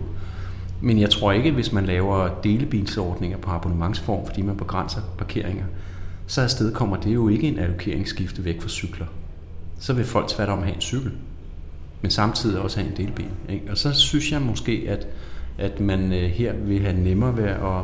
[0.81, 5.65] Men jeg tror ikke, hvis man laver delebilsordninger på abonnementsform, fordi man begrænser parkeringer,
[6.27, 9.07] så afstedkommer det jo ikke en allokeringsskifte væk fra cykler.
[9.79, 11.12] Så vil folk tværtom have en cykel,
[12.03, 13.31] men samtidig også have en delbil.
[13.49, 13.71] Ikke?
[13.71, 15.07] Og så synes jeg måske, at,
[15.59, 17.83] at man øh, her vil have nemmere ved at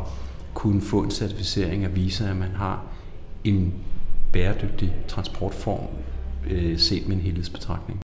[0.53, 2.81] kunne få en certificering og vise, at man har
[3.43, 3.73] en
[4.33, 5.87] bæredygtig transportform
[6.49, 8.02] øh, set med en helhedsbetragtning.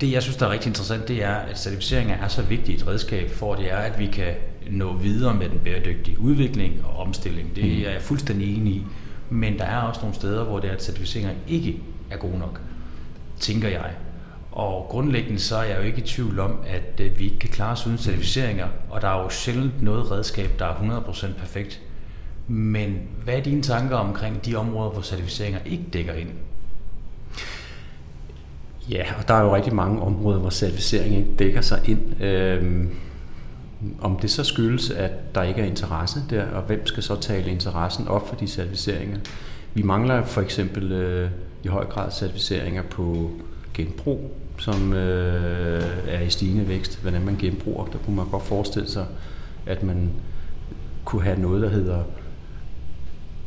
[0.00, 2.88] Det, jeg synes, der er rigtig interessant, det er, at certificeringer er så vigtigt et
[2.88, 4.34] redskab for, det er, at vi kan
[4.70, 7.56] nå videre med den bæredygtige udvikling og omstilling.
[7.56, 7.70] Det mm.
[7.70, 8.86] er jeg fuldstændig enig i.
[9.30, 12.60] Men der er også nogle steder, hvor det er, at certificeringer ikke er gode nok,
[13.40, 13.90] tænker jeg.
[14.52, 17.50] Og grundlæggende så er jeg jo ikke i tvivl om, at øh, vi ikke kan
[17.50, 21.80] klare os uden certificeringer, og der er jo sjældent noget redskab, der er 100% perfekt.
[22.48, 26.30] Men hvad er dine tanker omkring de områder, hvor certificeringer ikke dækker ind?
[28.90, 32.22] Ja, og der er jo rigtig mange områder, hvor certificering ikke dækker sig ind.
[32.22, 32.90] Øhm,
[34.00, 37.50] om det så skyldes, at der ikke er interesse der, og hvem skal så tale
[37.50, 39.18] interessen op for de certificeringer?
[39.74, 41.30] Vi mangler for eksempel øh,
[41.64, 43.30] i høj grad certificeringer på
[43.74, 47.02] genbrug, som øh, er i stigende vækst.
[47.02, 49.06] Hvordan man genbruger, der kunne man godt forestille sig,
[49.66, 50.10] at man
[51.04, 52.02] kunne have noget, der hedder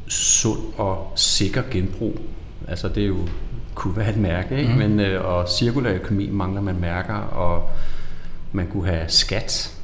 [0.08, 2.18] sund og sikker genbrug.
[2.68, 3.28] Altså det er jo
[3.76, 4.72] kunne være et mærke, ikke?
[4.72, 4.78] Mm.
[4.78, 7.70] Men, øh, og cirkulær økonomi mangler man mærker, og
[8.52, 9.76] man kunne have skat.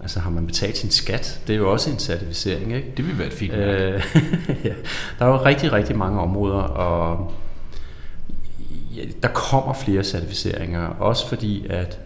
[0.00, 1.40] Altså har man betalt sin skat?
[1.46, 2.92] Det er jo også en certificering, ikke?
[2.96, 3.94] Det vil være et fint mærke.
[3.94, 4.02] Øh,
[4.64, 4.72] ja.
[5.18, 7.32] Der er jo rigtig, rigtig mange områder, og
[8.96, 12.00] ja, der kommer flere certificeringer, også fordi at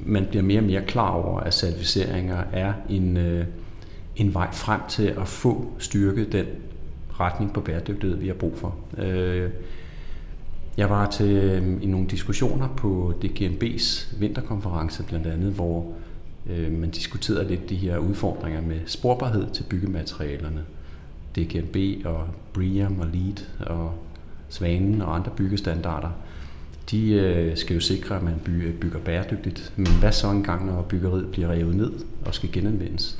[0.00, 3.46] man bliver mere og mere klar over, at certificeringer er en, øh,
[4.16, 6.46] en vej frem til at få styrket den
[7.20, 8.74] retning på bæredygtighed, vi har brug for.
[8.98, 9.50] Øh,
[10.76, 15.92] jeg var til øh, i nogle diskussioner på DGNB's vinterkonference blandt andet, hvor
[16.46, 20.64] øh, man diskuterede lidt de her udfordringer med sporbarhed til byggematerialerne.
[21.36, 23.94] DGNB og BREEAM og LEED og
[24.48, 26.10] Svanen og andre byggestandarder,
[26.90, 28.34] de øh, skal jo sikre, at man
[28.80, 29.72] bygger bæredygtigt.
[29.76, 31.92] Men hvad så engang, når byggeriet bliver revet ned
[32.24, 33.18] og skal genanvendes?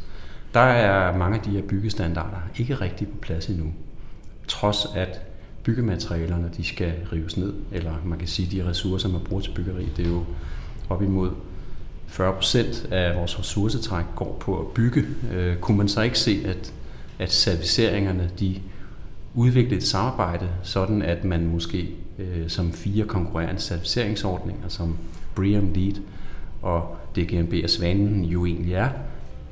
[0.54, 3.72] Der er mange af de her byggestandarder ikke rigtig på plads endnu.
[4.48, 5.20] Trods at
[5.66, 9.88] byggematerialerne de skal rives ned, eller man kan sige, de ressourcer, man bruger til byggeri,
[9.96, 10.24] det er jo
[10.88, 11.30] op imod
[12.06, 15.04] 40 procent af vores ressourcetræk går på at bygge.
[15.32, 16.72] Øh, kunne man så ikke se, at,
[17.18, 18.60] at serviceringerne de
[19.34, 24.98] udvikle et samarbejde, sådan at man måske øh, som fire konkurrerende certificeringsordninger, som
[25.34, 25.94] Briam Lead
[26.62, 28.88] og DGMB og Svanen jo egentlig er,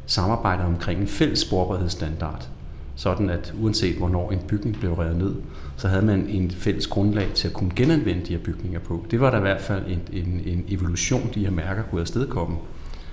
[0.06, 2.48] samarbejder omkring en fælles sporbarhedsstandard,
[2.96, 5.34] sådan at uanset hvornår en bygning blev revet ned,
[5.76, 9.06] så havde man en fælles grundlag til at kunne genanvende de her bygninger på.
[9.10, 12.56] Det var der i hvert fald en, en, en evolution, de her mærker kunne afstedkomme,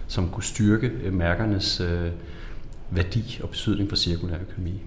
[0.08, 2.10] som kunne styrke øh, mærkernes øh,
[2.90, 4.82] værdi og betydning for cirkulær økonomi.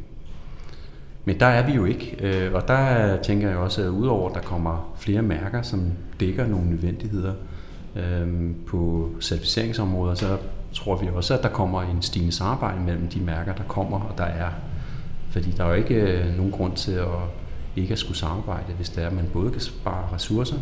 [1.25, 4.35] Men der er vi jo ikke, øh, og der tænker jeg også, at udover at
[4.35, 7.33] der kommer flere mærker, som dækker nogle nødvendigheder
[7.97, 10.39] øh, på certificeringsområder, så
[10.73, 14.19] tror vi også, at der kommer en stigende samarbejde mellem de mærker, der kommer og
[14.19, 14.51] der er.
[15.35, 17.07] Fordi der er jo ikke øh, nogen grund til at
[17.77, 20.57] ikke at skulle samarbejde, hvis det er, at man både kan spare ressourcer,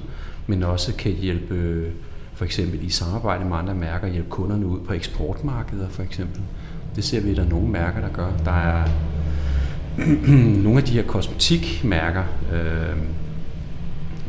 [0.46, 1.92] men også kan hjælpe øh,
[2.34, 6.40] for eksempel i samarbejde med andre mærker, hjælpe kunderne ud på eksportmarkeder for eksempel.
[6.96, 8.32] Det ser vi, at der er nogle mærker, der gør.
[8.44, 8.88] Der er
[10.64, 12.96] nogle af de her kosmetikmærker, øh,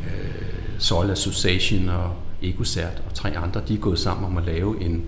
[0.06, 0.44] øh,
[0.78, 5.04] Soil Association og EcoCert og tre andre, de er gået sammen om at lave en,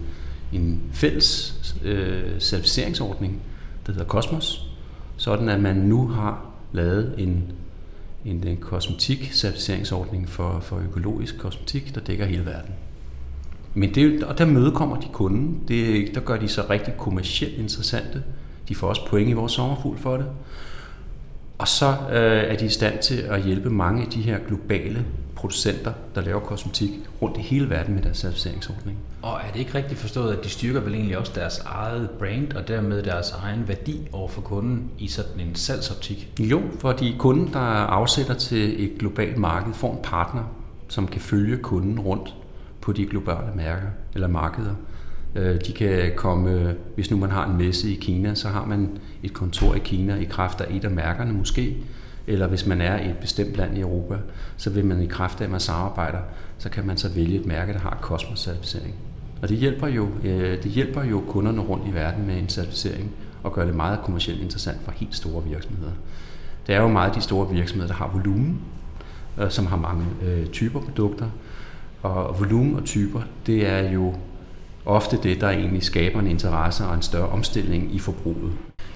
[0.54, 3.42] en fælles øh, certificeringsordning,
[3.86, 4.75] der hedder Cosmos,
[5.26, 7.44] sådan at man nu har lavet en,
[8.26, 12.74] en, en kosmetik-certificeringsordning for, for økologisk kosmetik, der dækker hele verden.
[13.74, 15.64] Men det, og der mødekommer de kunden.
[15.68, 18.24] Det, der gør de så rigtig kommercielt interessante.
[18.70, 20.26] De får også point i vores sommerfugl for det.
[21.58, 25.06] Og så øh, er de i stand til at hjælpe mange af de her globale
[25.46, 26.90] producenter, der laver kosmetik
[27.22, 28.98] rundt i hele verden med deres certificeringsordning.
[29.22, 32.54] Og er det ikke rigtigt forstået, at de styrker vel egentlig også deres eget brand
[32.54, 36.32] og dermed deres egen værdi over for kunden i sådan en salgsoptik?
[36.40, 40.44] Jo, fordi kunden, der afsætter til et globalt marked, får en partner,
[40.88, 42.36] som kan følge kunden rundt
[42.82, 44.76] på de globale mærker eller markeder.
[45.36, 48.90] Øh, de kan komme, hvis nu man har en messe i Kina, så har man
[49.24, 51.78] et kontor i Kina i kraft af et af mærkerne måske,
[52.28, 54.18] eller hvis man er i et bestemt land i Europa,
[54.58, 56.20] så vil man i kraft af, at man samarbejder,
[56.58, 58.94] så kan man så vælge et mærke, der har kosmos-certificering.
[59.42, 63.12] Og det hjælper, jo, øh, det hjælper jo kunderne rundt i verden med en certificering
[63.44, 65.92] og gør det meget kommercielt interessant for helt store virksomheder.
[66.68, 68.62] Det er jo meget de store virksomheder, der har volumen,
[69.38, 71.30] øh, som har mange øh, typer produkter.
[72.02, 74.16] Og volumen og typer, det er jo
[74.86, 78.52] ofte det, der egentlig skaber en interesse og en større omstilling i forbruget.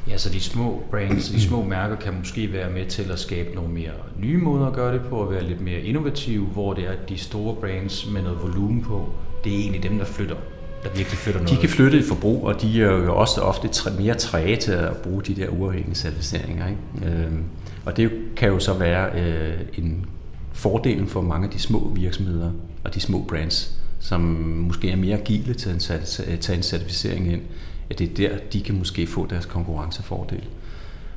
[0.09, 3.55] Ja, så de små brands, de små mærker kan måske være med til at skabe
[3.55, 6.83] nogle mere nye måder at gøre det på, og være lidt mere innovative, hvor det
[6.83, 9.09] er de store brands med noget volumen på,
[9.43, 10.35] det er egentlig dem, der flytter
[10.83, 11.55] der virkelig flytter noget.
[11.55, 13.69] De kan flytte et forbrug, og de er jo også ofte
[13.99, 16.67] mere træge til at bruge de der uafhængige certificeringer.
[16.67, 17.15] Ikke?
[17.15, 17.43] Øhm,
[17.85, 20.05] og det kan jo så være øh, en
[20.53, 22.51] fordel for mange af de små virksomheder
[22.83, 24.21] og de små brands, som
[24.67, 27.41] måske er mere agile til at tage en certificering ind,
[27.89, 30.43] at det er der, de kan måske få deres konkurrencefordel.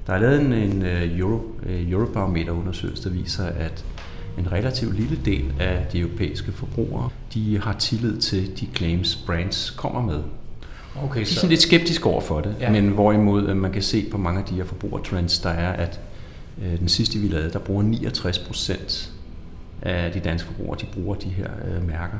[0.06, 3.84] Der er lavet en, en øh, Euro, øh, Eurobarometer-undersøgelse, der viser, at
[4.38, 9.70] en relativt lille del af de europæiske forbrugere, de har tillid til de claims brands
[9.70, 10.22] kommer med.
[11.02, 12.70] Okay, de er sådan lidt skeptiske over for det, ja.
[12.70, 16.00] men hvorimod man kan se på mange af de her forbrugertrends, der er, at
[16.62, 19.12] øh, den sidste vi lavede, der bruger 69 procent
[19.82, 22.18] af de danske forbrugere, de bruger de her øh, mærker,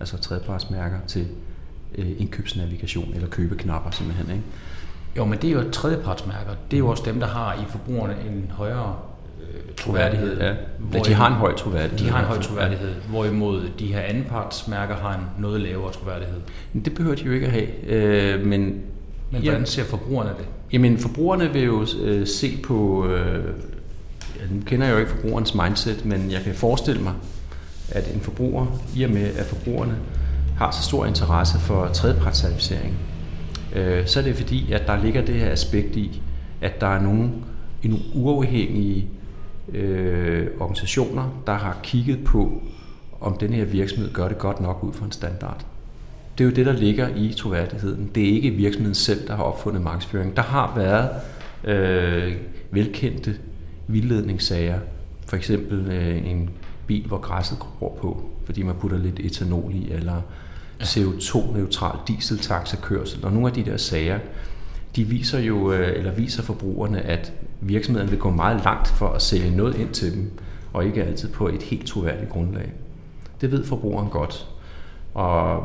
[0.00, 1.26] altså tredjepartsmærker til
[1.98, 4.30] øh, indkøbsnavigation eller købeknapper simpelthen.
[4.30, 4.42] Ikke?
[5.16, 6.50] Jo, men det er jo tredjepartsmærker.
[6.70, 8.96] Det er jo også dem, der har i forbrugerne en højere
[9.42, 10.38] øh, troværdighed.
[10.40, 10.54] Ja.
[10.94, 12.06] ja, de har en høj troværdighed.
[12.06, 13.08] De har en høj troværdighed, ja.
[13.08, 16.40] hvorimod de her andenpartsmærker har en noget lavere troværdighed.
[16.84, 17.84] Det behøver de jo ikke at have.
[17.86, 18.82] Øh, men
[19.32, 20.46] men hvordan ser forbrugerne det?
[20.72, 23.06] Jamen, forbrugerne vil jo øh, se på...
[23.06, 23.44] Øh,
[24.50, 27.14] nu kender jeg jo ikke forbrugerens mindset, men jeg kan forestille mig,
[27.88, 29.96] at en forbruger, i og med at forbrugerne
[30.56, 32.94] har så stor interesse for tredjepartscertificering,
[33.74, 36.22] øh, så er det fordi, at der ligger det her aspekt i,
[36.60, 37.30] at der er nogle,
[37.84, 39.08] nogle uafhængige
[39.72, 42.62] øh, organisationer, der har kigget på,
[43.20, 45.64] om den her virksomhed gør det godt nok ud for en standard.
[46.38, 48.10] Det er jo det, der ligger i troværdigheden.
[48.14, 50.36] Det er ikke virksomheden selv, der har opfundet markedsføring.
[50.36, 51.10] Der har været
[51.64, 52.36] øh,
[52.70, 53.34] velkendte
[53.86, 54.78] vildledningssager.
[55.26, 56.50] For eksempel øh, en
[56.86, 60.20] bil, hvor græsset gror på, fordi man putter lidt etanol i, eller
[60.82, 63.24] CO2-neutral dieseltaxakørsel.
[63.24, 64.18] Og nogle af de der sager,
[64.96, 69.22] de viser jo, øh, eller viser forbrugerne, at virksomheden vil gå meget langt for at
[69.22, 70.30] sælge noget ind til dem,
[70.72, 72.72] og ikke altid på et helt troværdigt grundlag.
[73.40, 74.48] Det ved forbrugeren godt.
[75.14, 75.62] Og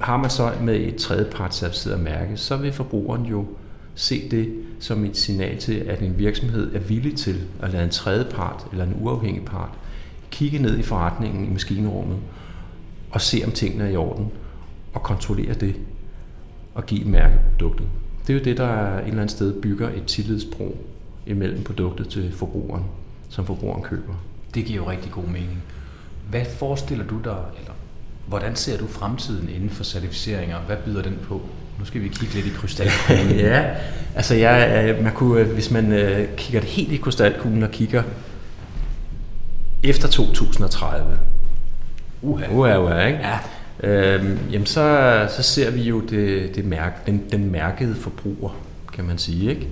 [0.00, 3.46] har man så med et tredjepartscertificeret mærke, så vil forbrugeren jo
[3.94, 7.90] se det som et signal til, at en virksomhed er villig til at lade en
[7.90, 9.70] tredje part eller en uafhængig part
[10.34, 12.18] kigge ned i forretningen i maskinrummet
[13.10, 14.28] og se, om tingene er i orden,
[14.94, 15.76] og kontrollere det
[16.74, 17.86] og give et mærke på produktet.
[18.26, 20.76] Det er jo det, der er et eller andet sted bygger et tillidsbro
[21.26, 22.84] imellem produktet til forbrugeren,
[23.28, 24.14] som forbrugeren køber.
[24.54, 25.62] Det giver jo rigtig god mening.
[26.30, 27.72] Hvad forestiller du dig, eller
[28.26, 30.58] hvordan ser du fremtiden inden for certificeringer?
[30.58, 31.42] Hvad byder den på?
[31.78, 33.38] Nu skal vi kigge lidt i krystalkuglen.
[33.50, 33.74] ja,
[34.14, 38.02] altså jeg, man kunne, hvis man øh, kigger det helt i krystalkuglen og kigger
[39.84, 41.18] efter 2030,
[42.22, 42.46] Uha.
[42.50, 43.18] Uha, uha, ikke?
[43.18, 43.38] Ja.
[43.80, 48.50] Øhm, jamen så, så ser vi jo det, det mærke, den, den mærkede forbruger,
[48.92, 49.50] kan man sige.
[49.50, 49.68] Ikke?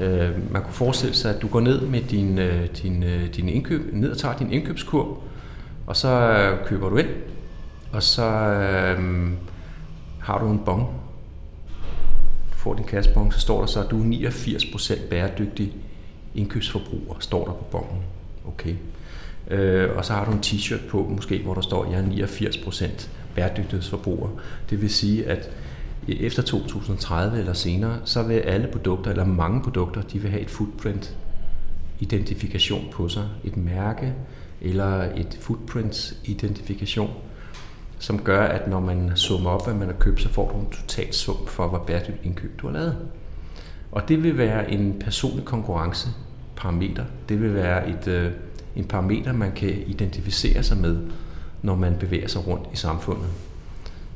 [0.00, 0.06] Ja.
[0.06, 3.48] Øh, man kunne forestille sig, at du går ned med din, øh, din, øh, din
[3.48, 5.22] indkøb, ned og tager din indkøbskurv,
[5.86, 7.08] og så køber du ind,
[7.92, 9.28] og så øh,
[10.20, 10.86] har du en bong.
[12.52, 15.72] Du får din kassebong, så står der så, at du er 89% bæredygtig
[16.34, 18.02] indkøbsforbruger, står der på bongen.
[18.46, 18.74] Okay.
[19.50, 22.26] Øh, og så har du en t-shirt på, måske, hvor der står, at jeg er
[22.26, 24.28] 89% bæredygtighedsforbruger.
[24.70, 25.50] Det vil sige, at
[26.08, 30.50] efter 2030 eller senere, så vil alle produkter, eller mange produkter, de vil have et
[30.50, 31.16] footprint
[32.00, 33.28] identifikation på sig.
[33.44, 34.12] Et mærke
[34.60, 37.10] eller et footprint identifikation,
[37.98, 40.70] som gør, at når man summer op, hvad man har købt, så får du en
[40.70, 42.96] total sum for, hvor bæredygtigt indkøb du har lavet.
[43.92, 47.04] Og det vil være en personlig konkurrenceparameter.
[47.28, 48.32] Det vil være et, øh,
[48.76, 50.98] en parameter, man kan identificere sig med,
[51.62, 53.28] når man bevæger sig rundt i samfundet.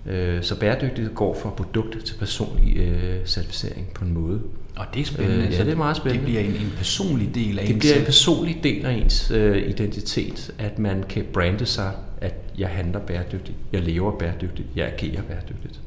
[0.07, 4.41] Øh, så bæredygtighed går fra produkt til personlig øh, certificering på en måde.
[4.77, 5.47] Og det er spændende.
[5.47, 6.27] Øh, ja, det er meget spændende.
[6.27, 7.83] Det bliver en, en personlig del af det ens...
[7.83, 12.35] Det bliver en personlig del af ens øh, identitet, at man kan brande sig, at
[12.59, 15.81] jeg handler bæredygtigt, jeg lever bæredygtigt, jeg agerer bæredygtigt.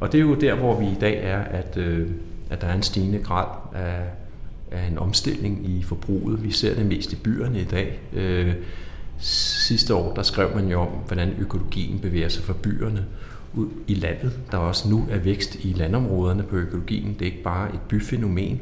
[0.00, 2.08] Og det er jo der, hvor vi i dag er, at, øh,
[2.50, 4.00] at der er en stigende grad af
[4.70, 6.44] af en omstilling i forbruget.
[6.44, 8.00] Vi ser det mest i byerne i dag.
[8.12, 8.54] Øh,
[9.18, 13.06] sidste år der skrev man jo om, hvordan økologien bevæger sig fra byerne
[13.54, 14.32] ud i landet.
[14.50, 17.14] Der også nu er vækst i landområderne på økologien.
[17.18, 18.60] Det er ikke bare et byfænomen.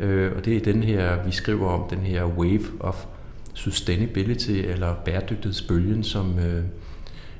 [0.00, 3.04] Øh, og det er den her, vi skriver om, den her wave of
[3.54, 6.62] sustainability, eller bæredygtighedsbølgen, som øh,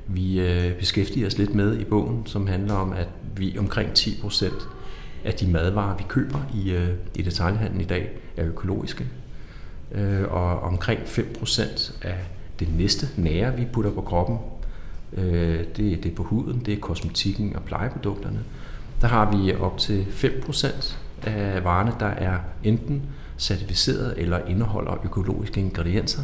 [0.07, 4.19] vi øh, beskæftiger os lidt med i bogen, som handler om, at vi omkring 10
[4.21, 4.67] procent
[5.23, 9.05] at de madvarer, vi køber i, øh, i detaljhandlen i dag, er økologiske.
[9.91, 12.17] Øh, og omkring 5% af
[12.59, 14.37] det næste nære, vi putter på kroppen,
[15.13, 18.39] øh, det, det er på huden, det er kosmetikken og plejeprodukterne.
[19.01, 23.01] Der har vi op til 5% af varerne, der er enten
[23.37, 26.21] certificeret eller indeholder økologiske ingredienser.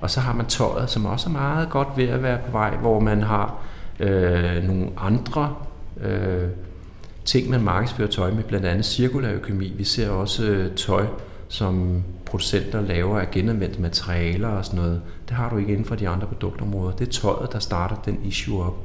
[0.00, 2.76] Og så har man tøjet, som også er meget godt ved at være på vej,
[2.76, 3.58] hvor man har
[4.00, 5.54] øh, nogle andre
[6.00, 6.48] øh,
[7.24, 9.72] ting, man markedsfører tøj med, blandt andet cirkulær økonomi.
[9.76, 11.06] Vi ser også øh, tøj,
[11.48, 15.94] som producenter laver af genanvendte materialer og sådan noget, det har du ikke inden for
[15.94, 16.96] de andre produktområder.
[16.96, 18.76] Det er tøjet, der starter den issue op.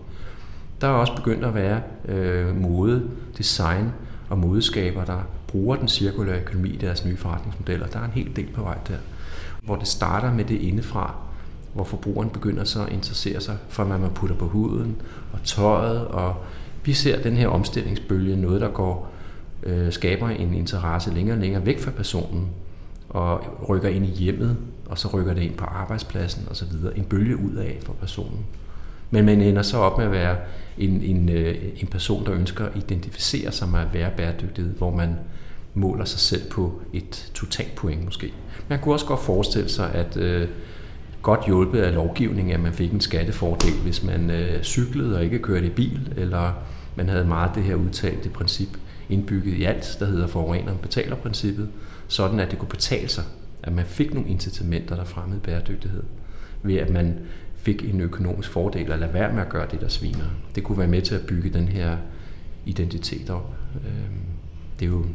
[0.82, 3.92] Der er også begyndt at være øh, mode, design
[4.30, 7.88] og modeskaber, der bruger den cirkulære økonomi i deres nye forretningsmodeller.
[7.88, 8.98] Der er en hel del på vej der,
[9.62, 11.16] hvor det starter med det indefra,
[11.74, 15.02] hvor forbrugeren begynder så at interessere sig for, hvad man putter på huden
[15.34, 16.08] og tøjet.
[16.08, 16.36] Og
[16.84, 19.12] vi ser den her omstillingsbølge, noget der går
[19.64, 22.48] øh, skaber en interesse længere og længere væk fra personen,
[23.10, 26.68] og rykker ind i hjemmet, og så rykker det ind på arbejdspladsen osv.
[26.96, 28.46] En bølge ud af for personen.
[29.12, 30.38] Men man ender så op med at være
[30.78, 34.96] en, en, øh, en person, der ønsker at identificere sig med at være bæredygtig, hvor
[34.96, 35.16] man
[35.74, 38.34] måler sig selv på et totalt point måske.
[38.68, 40.48] Man kunne også godt forestille sig, at øh,
[41.22, 45.40] godt hjulpet af lovgivningen, at man fik en skattefordel, hvis man øh, cyklede og ikke
[45.40, 46.54] kørte i bil, eller
[46.96, 48.70] man havde meget det her udtalte princip
[49.10, 51.70] indbygget i alt, der hedder forurener betaler princippet,
[52.08, 53.24] sådan at det kunne betale sig,
[53.64, 56.04] at man fik nogle incitamenter, der fremmede bæredygtighed,
[56.64, 57.20] ved at man
[57.56, 60.26] fik en økonomisk fordel at lade være med at gøre det, der sviner.
[60.56, 61.98] Det kunne være med til at bygge den her
[62.66, 63.54] identitet op.
[63.76, 64.20] Øhm,
[64.80, 65.06] det er jo,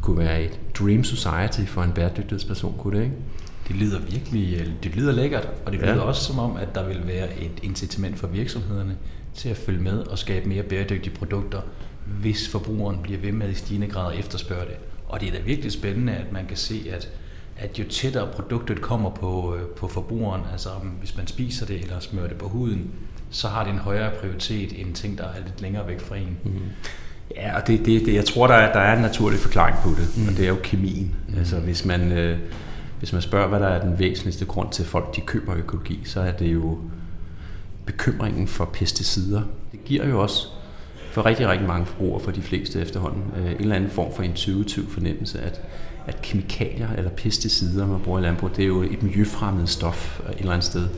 [0.00, 3.16] kunne være et dream society for en bæredygtighedsperson, kunne det ikke?
[3.72, 6.00] Det lyder virkelig øh, det lyder lækkert, og det lyder ja.
[6.00, 8.96] også som om, at der vil være et incitament for virksomhederne
[9.34, 11.60] til at følge med og skabe mere bæredygtige produkter,
[12.20, 14.76] hvis forbrugeren bliver ved med i stigende grad at efterspørge det.
[15.08, 17.08] Og det er da virkelig spændende, at man kan se, at,
[17.56, 20.68] at jo tættere produktet kommer på, øh, på forbrugeren, altså
[21.00, 22.90] hvis man spiser det eller smører det på huden,
[23.30, 26.38] så har det en højere prioritet end ting, der er lidt længere væk fra en.
[26.44, 26.50] Mm.
[27.36, 29.88] Ja, og det, det, det, jeg tror, der er, der er en naturlig forklaring på
[29.88, 30.28] det, mm.
[30.28, 31.14] og det er jo kemien.
[31.28, 31.38] Mm.
[31.38, 32.38] Altså hvis man, øh,
[33.02, 36.00] hvis man spørger, hvad der er den væsentligste grund til, at folk de køber økologi,
[36.04, 36.78] så er det jo
[37.86, 39.42] bekymringen for pesticider.
[39.72, 40.46] Det giver jo også
[41.12, 44.22] for rigtig, rigtig mange forbrugere, for de fleste efterhånden, øh, en eller anden form for
[44.22, 45.60] intuitiv fornemmelse, at,
[46.06, 50.38] at kemikalier eller pesticider, man bruger i landbrug, det er jo et miljøfremmed stof et
[50.38, 50.88] eller andet sted.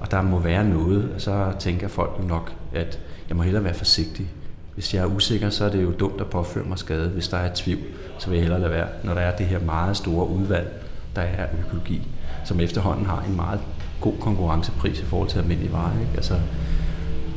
[0.00, 3.74] Og der må være noget, og så tænker folk nok, at jeg må hellere være
[3.74, 4.30] forsigtig.
[4.74, 7.08] Hvis jeg er usikker, så er det jo dumt at påføre mig skade.
[7.08, 7.82] Hvis der er tvivl,
[8.18, 10.85] så vil jeg hellere lade være, når der er det her meget store udvalg,
[11.16, 12.08] der er økologi,
[12.44, 13.60] som efterhånden har en meget
[14.00, 16.00] god konkurrencepris i forhold til almindelige varer.
[16.00, 16.12] Ikke?
[16.16, 16.34] Altså,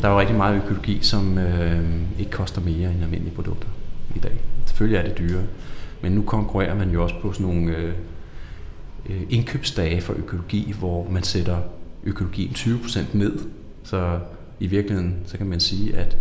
[0.01, 1.83] der er jo rigtig meget økologi, som øh,
[2.19, 3.67] ikke koster mere end almindelige produkter
[4.15, 4.37] i dag.
[4.65, 5.43] Selvfølgelig er det dyre,
[6.01, 7.93] men nu konkurrerer man jo også på sådan nogle øh,
[9.09, 11.57] øh indkøbsdage for økologi, hvor man sætter
[12.03, 13.39] økologien 20% ned.
[13.83, 14.19] Så
[14.59, 16.17] i virkeligheden, så kan man sige, at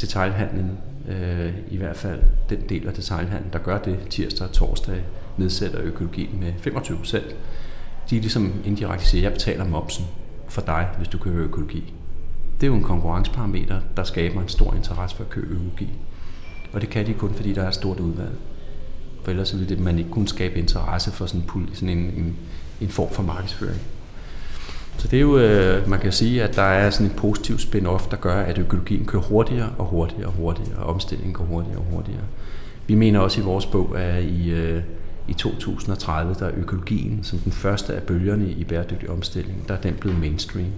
[0.00, 0.78] detaljhandlen,
[1.08, 2.20] øh, i hvert fald
[2.50, 5.02] den del af detaljhandlen, der gør det tirsdag og torsdag,
[5.38, 7.16] nedsætter økologien med 25%.
[8.10, 10.04] De ligesom indirekte siger, jeg betaler momsen
[10.48, 11.94] for dig, hvis du køber økologi
[12.60, 15.88] det er jo en konkurrenceparameter, der skaber en stor interesse for at købe økologi.
[16.72, 18.32] Og det kan de kun, fordi der er et stort udvalg.
[19.22, 22.36] For ellers ville det, man ikke kunne skabe interesse for sådan, sådan en, en,
[22.80, 23.80] en form for markedsføring.
[24.96, 28.10] Så det er jo, øh, man kan sige, at der er sådan en positiv spin-off,
[28.10, 31.84] der gør, at økologien kører hurtigere og hurtigere og hurtigere, og omstillingen går hurtigere og
[31.84, 32.22] hurtigere.
[32.86, 34.82] Vi mener også i vores bog, at i, øh,
[35.28, 39.80] i 2030, der er økologien som den første af bølgerne i bæredygtig omstilling, der er
[39.80, 40.68] den blevet mainstream.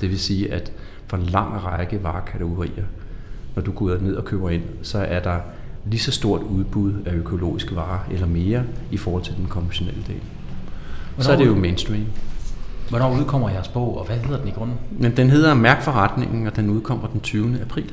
[0.00, 0.72] Det vil sige, at
[1.06, 2.84] for en lang række varekategorier.
[3.54, 5.38] Når du går ned og køber ind, så er der
[5.86, 10.20] lige så stort udbud af økologiske varer, eller mere, i forhold til den konventionelle del.
[11.14, 12.04] Hvornår så er det jo mainstream.
[12.88, 14.76] Hvornår udkommer jeres bog, og hvad hedder den i grunden?
[14.90, 17.60] Men den hedder Mærkforretningen, og den udkommer den 20.
[17.60, 17.92] april.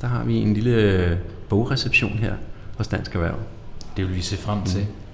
[0.00, 1.18] Der har vi en lille
[1.48, 2.34] bogreception her
[2.78, 3.36] hos Dansk Erhverv.
[3.96, 4.80] Det vil vi se frem til.
[4.80, 5.05] Mm.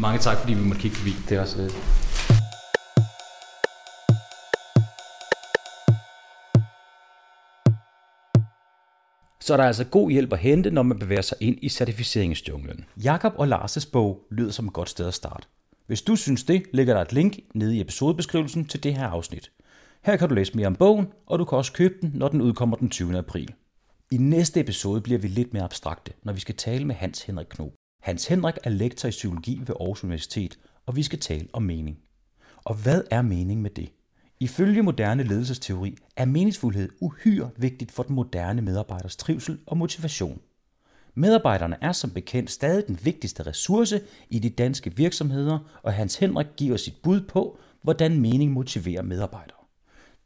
[0.00, 1.10] Mange tak, fordi vi måtte kigge forbi.
[1.28, 1.76] Det er også lidt.
[9.50, 12.84] så er der altså god hjælp at hente, når man bevæger sig ind i certificeringsjunglen.
[13.04, 15.46] Jakob og Lars' bog lyder som et godt sted at starte.
[15.86, 19.52] Hvis du synes det, ligger der et link nede i episodebeskrivelsen til det her afsnit.
[20.02, 22.40] Her kan du læse mere om bogen, og du kan også købe den, når den
[22.40, 23.18] udkommer den 20.
[23.18, 23.54] april.
[24.10, 27.46] I næste episode bliver vi lidt mere abstrakte, når vi skal tale med Hans Henrik
[27.46, 27.79] Knob.
[28.00, 31.98] Hans Henrik er lektor i psykologi ved Aarhus Universitet, og vi skal tale om mening.
[32.64, 33.92] Og hvad er mening med det?
[34.40, 40.40] Ifølge moderne ledelsesteori er meningsfuldhed uhyre vigtigt for den moderne medarbejders trivsel og motivation.
[41.14, 46.46] Medarbejderne er som bekendt stadig den vigtigste ressource i de danske virksomheder, og Hans Henrik
[46.56, 49.56] giver sit bud på, hvordan mening motiverer medarbejdere.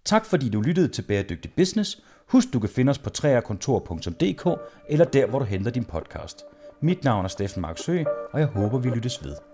[0.05, 2.03] Tak fordi du lyttede til Bæredygtig Business.
[2.29, 6.45] Husk, du kan finde os på træerkontor.dk eller der, hvor du henter din podcast.
[6.81, 9.54] Mit navn er Steffen Marksø, og jeg håber, vi lyttes ved.